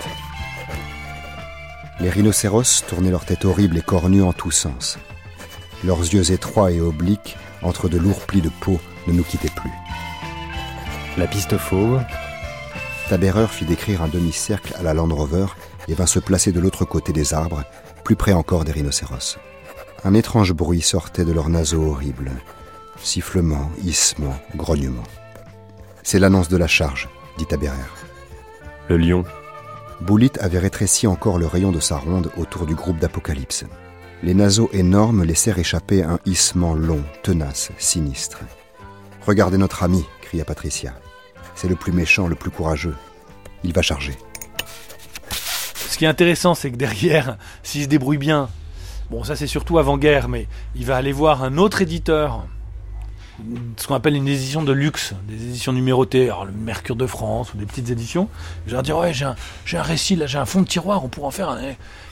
[2.00, 4.98] Les rhinocéros tournaient leur tête horrible et cornue en tous sens.
[5.84, 9.72] Leurs yeux étroits et obliques, entre de lourds plis de peau, ne nous quittaient plus.
[11.18, 12.02] La piste fauve.
[13.10, 15.48] Taberer fit décrire un demi-cercle à la Land Rover
[15.88, 17.64] et vint se placer de l'autre côté des arbres,
[18.04, 19.38] plus près encore des rhinocéros.
[20.06, 22.32] Un étrange bruit sortait de leurs naseaux horribles.
[23.04, 25.04] Sifflements, hissements, grognements.
[26.04, 27.76] C'est l'annonce de la charge, dit Taberer.
[28.88, 29.26] Le lion.
[30.00, 33.66] Boulit avait rétréci encore le rayon de sa ronde autour du groupe d'Apocalypse.
[34.24, 38.40] Les naseaux énormes laissèrent échapper un hissement long, tenace, sinistre.
[39.26, 40.94] Regardez notre ami, cria Patricia.
[41.56, 42.96] C'est le plus méchant, le plus courageux.
[43.66, 44.18] Il va charger.
[45.76, 48.50] Ce qui est intéressant, c'est que derrière, s'il se débrouille bien,
[49.12, 52.46] Bon, ça c'est surtout avant-guerre, mais il va aller voir un autre éditeur,
[53.78, 57.54] ce qu'on appelle une édition de luxe, des éditions numérotées, alors le Mercure de France
[57.54, 58.30] ou des petites éditions.
[58.68, 61.28] Je vais dire, ouais, j'ai un, récit, là, j'ai un fond de tiroir, on pourrait
[61.28, 61.60] en faire un.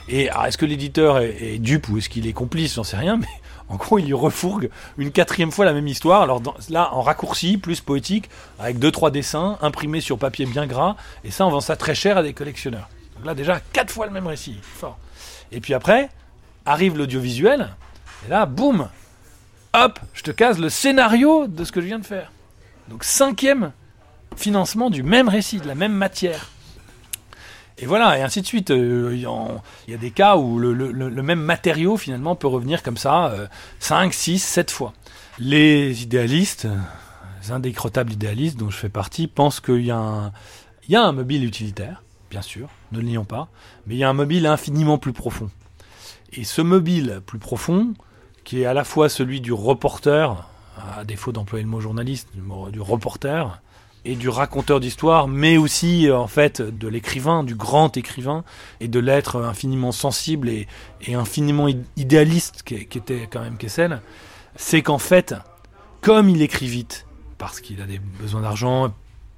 [0.09, 3.27] Et est-ce que l'éditeur est, dupe ou est-ce qu'il est complice J'en sais rien, mais
[3.69, 6.21] en gros, il lui refourgue une quatrième fois la même histoire.
[6.23, 10.95] Alors là, en raccourci, plus poétique, avec deux trois dessins imprimés sur papier bien gras,
[11.23, 12.89] et ça, on vend ça très cher à des collectionneurs.
[13.17, 14.97] Donc là, déjà, quatre fois le même récit, fort.
[15.51, 16.09] Et puis après,
[16.67, 17.69] arrive l'audiovisuel,
[18.25, 18.89] Et là, boum
[19.73, 22.31] Hop, je te case le scénario de ce que je viens de faire.
[22.89, 23.71] Donc cinquième
[24.35, 26.49] financement du même récit, de la même matière.
[27.77, 28.71] Et voilà, et ainsi de suite.
[28.71, 33.33] Euh, Il y, a des cas où le, même matériau, finalement, peut revenir comme ça,
[33.79, 34.93] 5, 6, 7 fois.
[35.39, 36.75] Les idéalistes, euh,
[37.43, 42.01] les indécrottables idéalistes dont je fais partie, pensent qu'il y, y a un mobile utilitaire,
[42.31, 43.47] bien sûr, ne le nions pas,
[43.85, 45.51] mais il y a un mobile infiniment plus profond.
[46.37, 47.95] Et ce mobile plus profond,
[48.43, 50.47] qui est à la fois celui du reporter,
[50.95, 52.29] à défaut d'employer le mot journaliste,
[52.71, 53.59] du, reporter,
[54.05, 58.43] et du raconteur d'histoire, mais aussi euh, en fait de l'écrivain, du grand écrivain,
[58.79, 60.67] et de l'être infiniment sensible et,
[61.13, 64.01] infiniment id- idéaliste qui était quand même Kessel,
[64.55, 65.33] c'est qu'en fait,
[66.01, 67.07] comme il écrit vite,
[67.39, 68.93] parce qu'il a des besoins d'argent,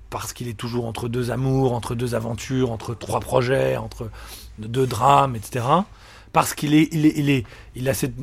[0.10, 4.10] parce qu'il est toujours entre deux amours, entre deux aventures, entre trois projets, entre
[4.58, 5.66] deux drames, etc.
[6.32, 8.16] Parce qu'il est, il est, il a cette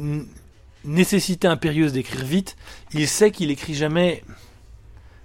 [0.84, 2.56] nécessité impérieuse d'écrire vite.
[2.92, 4.22] Il sait qu'il écrit jamais,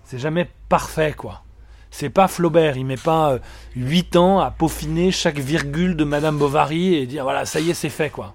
[0.05, 1.43] c'est jamais parfait, quoi.
[1.91, 3.39] C'est pas Flaubert, il met pas euh,
[3.75, 7.73] huit ans à peaufiner chaque virgule de Madame Bovary et dire voilà, ça y est,
[7.73, 8.33] c'est fait, quoi.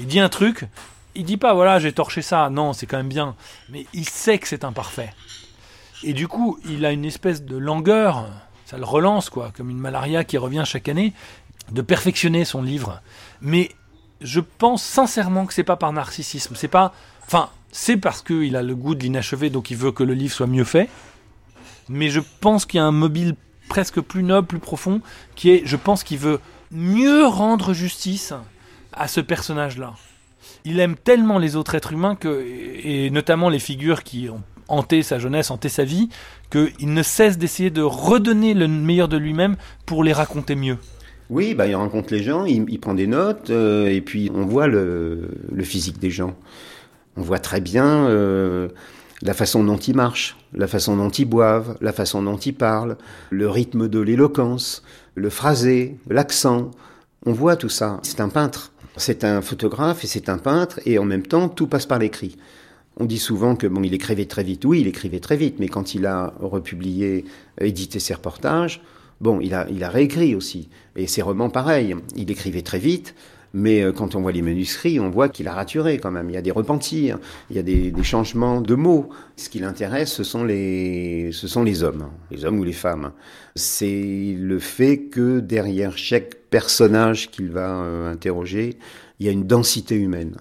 [0.00, 0.66] Il dit un truc,
[1.14, 3.36] il dit pas voilà, j'ai torché ça, non, c'est quand même bien,
[3.70, 5.14] mais il sait que c'est imparfait.
[6.02, 8.26] Et du coup, il a une espèce de langueur,
[8.64, 11.12] ça le relance, quoi, comme une malaria qui revient chaque année,
[11.70, 13.00] de perfectionner son livre.
[13.40, 13.70] Mais
[14.20, 16.92] je pense sincèrement que c'est pas par narcissisme, c'est pas.
[17.26, 20.34] Enfin, c'est parce qu'il a le goût de l'inachevé, donc il veut que le livre
[20.34, 20.88] soit mieux fait.
[21.88, 23.34] Mais je pense qu'il y a un mobile
[23.68, 25.00] presque plus noble, plus profond,
[25.36, 26.40] qui est, je pense qu'il veut
[26.70, 28.32] mieux rendre justice
[28.92, 29.94] à ce personnage-là.
[30.64, 35.18] Il aime tellement les autres êtres humains et notamment les figures qui ont hanté sa
[35.18, 36.08] jeunesse, hanté sa vie,
[36.50, 39.56] qu'il ne cesse d'essayer de redonner le meilleur de lui-même
[39.86, 40.78] pour les raconter mieux.
[41.30, 44.66] Oui, bah, il rencontre les gens, il, prend des notes, euh, et puis on voit
[44.66, 46.34] le, le physique des gens.
[47.16, 48.68] On voit très bien euh,
[49.22, 52.96] la façon dont ils marchent, la façon dont ils boivent, la façon dont ils parlent,
[53.30, 54.82] le rythme de l'éloquence,
[55.16, 56.70] le phrasé, l'accent.
[57.26, 58.00] On voit tout ça.
[58.02, 58.72] C'est un peintre.
[58.96, 62.36] C'est un photographe et c'est un peintre, et en même temps, tout passe par l'écrit.
[62.96, 64.64] On dit souvent que bon, il écrivait très vite.
[64.64, 67.24] Oui, il écrivait très vite, mais quand il a republié,
[67.60, 68.80] édité ses reportages,
[69.20, 70.68] bon, il a, il a réécrit aussi.
[70.98, 71.94] Et ses romans, pareil.
[72.16, 73.14] Il écrivait très vite,
[73.54, 76.28] mais euh, quand on voit les manuscrits, on voit qu'il a raturé quand même.
[76.28, 77.20] Il y a des repentirs,
[77.50, 79.08] il y a des, changements de mots.
[79.36, 83.12] Ce qui l'intéresse, ce sont les, ce sont les hommes, les hommes ou les femmes.
[83.54, 88.76] C'est le fait que derrière chaque personnage qu'il va euh, interroger,
[89.20, 90.36] il y a une densité humaine.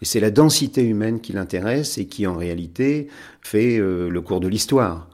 [0.00, 3.08] Et c'est la densité humaine qui l'intéresse et qui en réalité
[3.42, 5.08] fait euh, le cours de l'histoire.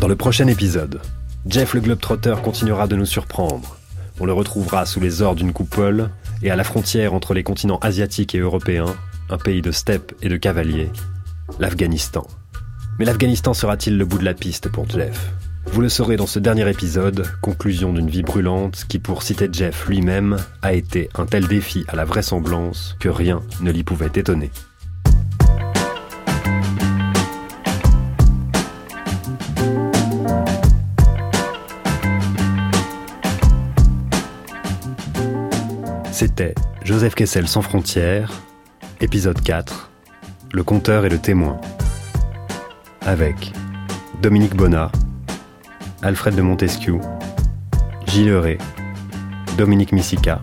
[0.00, 0.98] Dans le prochain épisode,
[1.46, 3.76] Jeff le Globetrotter continuera de nous surprendre.
[4.18, 6.08] On le retrouvera sous les ors d'une coupole
[6.42, 8.96] et à la frontière entre les continents asiatiques et européens,
[9.28, 10.88] un pays de steppes et de cavaliers,
[11.58, 12.26] l'Afghanistan.
[12.98, 15.32] Mais l'Afghanistan sera-t-il le bout de la piste pour Jeff?
[15.66, 19.86] Vous le saurez dans ce dernier épisode, conclusion d'une vie brûlante qui, pour citer Jeff
[19.86, 24.50] lui-même, a été un tel défi à la vraisemblance que rien ne l'y pouvait étonner.
[36.20, 36.54] C'était
[36.84, 38.30] Joseph Kessel sans frontières,
[39.00, 39.90] épisode 4,
[40.52, 41.58] Le compteur et le témoin.
[43.00, 43.54] Avec
[44.20, 44.92] Dominique Bonnat,
[46.02, 46.98] Alfred de Montesquieu,
[48.06, 48.58] Gilles Ray,
[49.56, 50.42] Dominique Missica,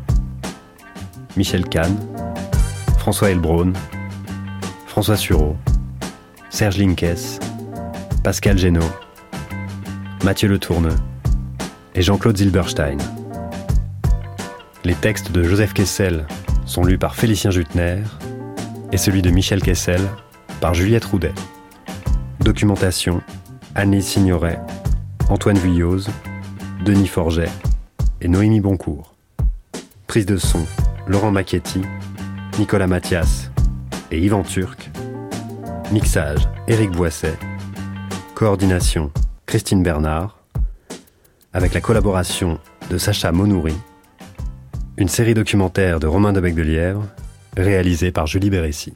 [1.35, 1.95] Michel Kahn,
[2.97, 3.73] François Elbron,
[4.87, 5.55] François Sureau,
[6.49, 7.39] Serge Linkes,
[8.23, 8.89] Pascal Génaud,
[10.23, 10.97] Mathieu Le Tourneux
[11.93, 12.97] et Jean-Claude Zilberstein.
[14.87, 16.25] Les textes de Joseph Kessel
[16.65, 18.03] sont lus par Félicien Jutner
[18.93, 19.99] et celui de Michel Kessel
[20.61, 21.33] par Juliette Roudet.
[22.39, 23.21] Documentation
[23.75, 24.61] Anne Signoret,
[25.27, 26.09] Antoine Vuillose,
[26.85, 27.49] Denis Forget
[28.21, 29.13] et Noémie Boncourt.
[30.07, 30.65] Prise de son
[31.05, 31.81] Laurent Macchetti,
[32.57, 33.51] Nicolas Mathias
[34.09, 34.89] et Yvan Turc.
[35.91, 37.37] Mixage Éric Boisset.
[38.35, 39.11] Coordination
[39.47, 40.37] Christine Bernard.
[41.51, 43.75] Avec la collaboration de Sacha Monoury
[44.97, 47.07] une série documentaire de Romain de Bec de Lièvre,
[47.55, 48.93] réalisée par Julie Bérécy.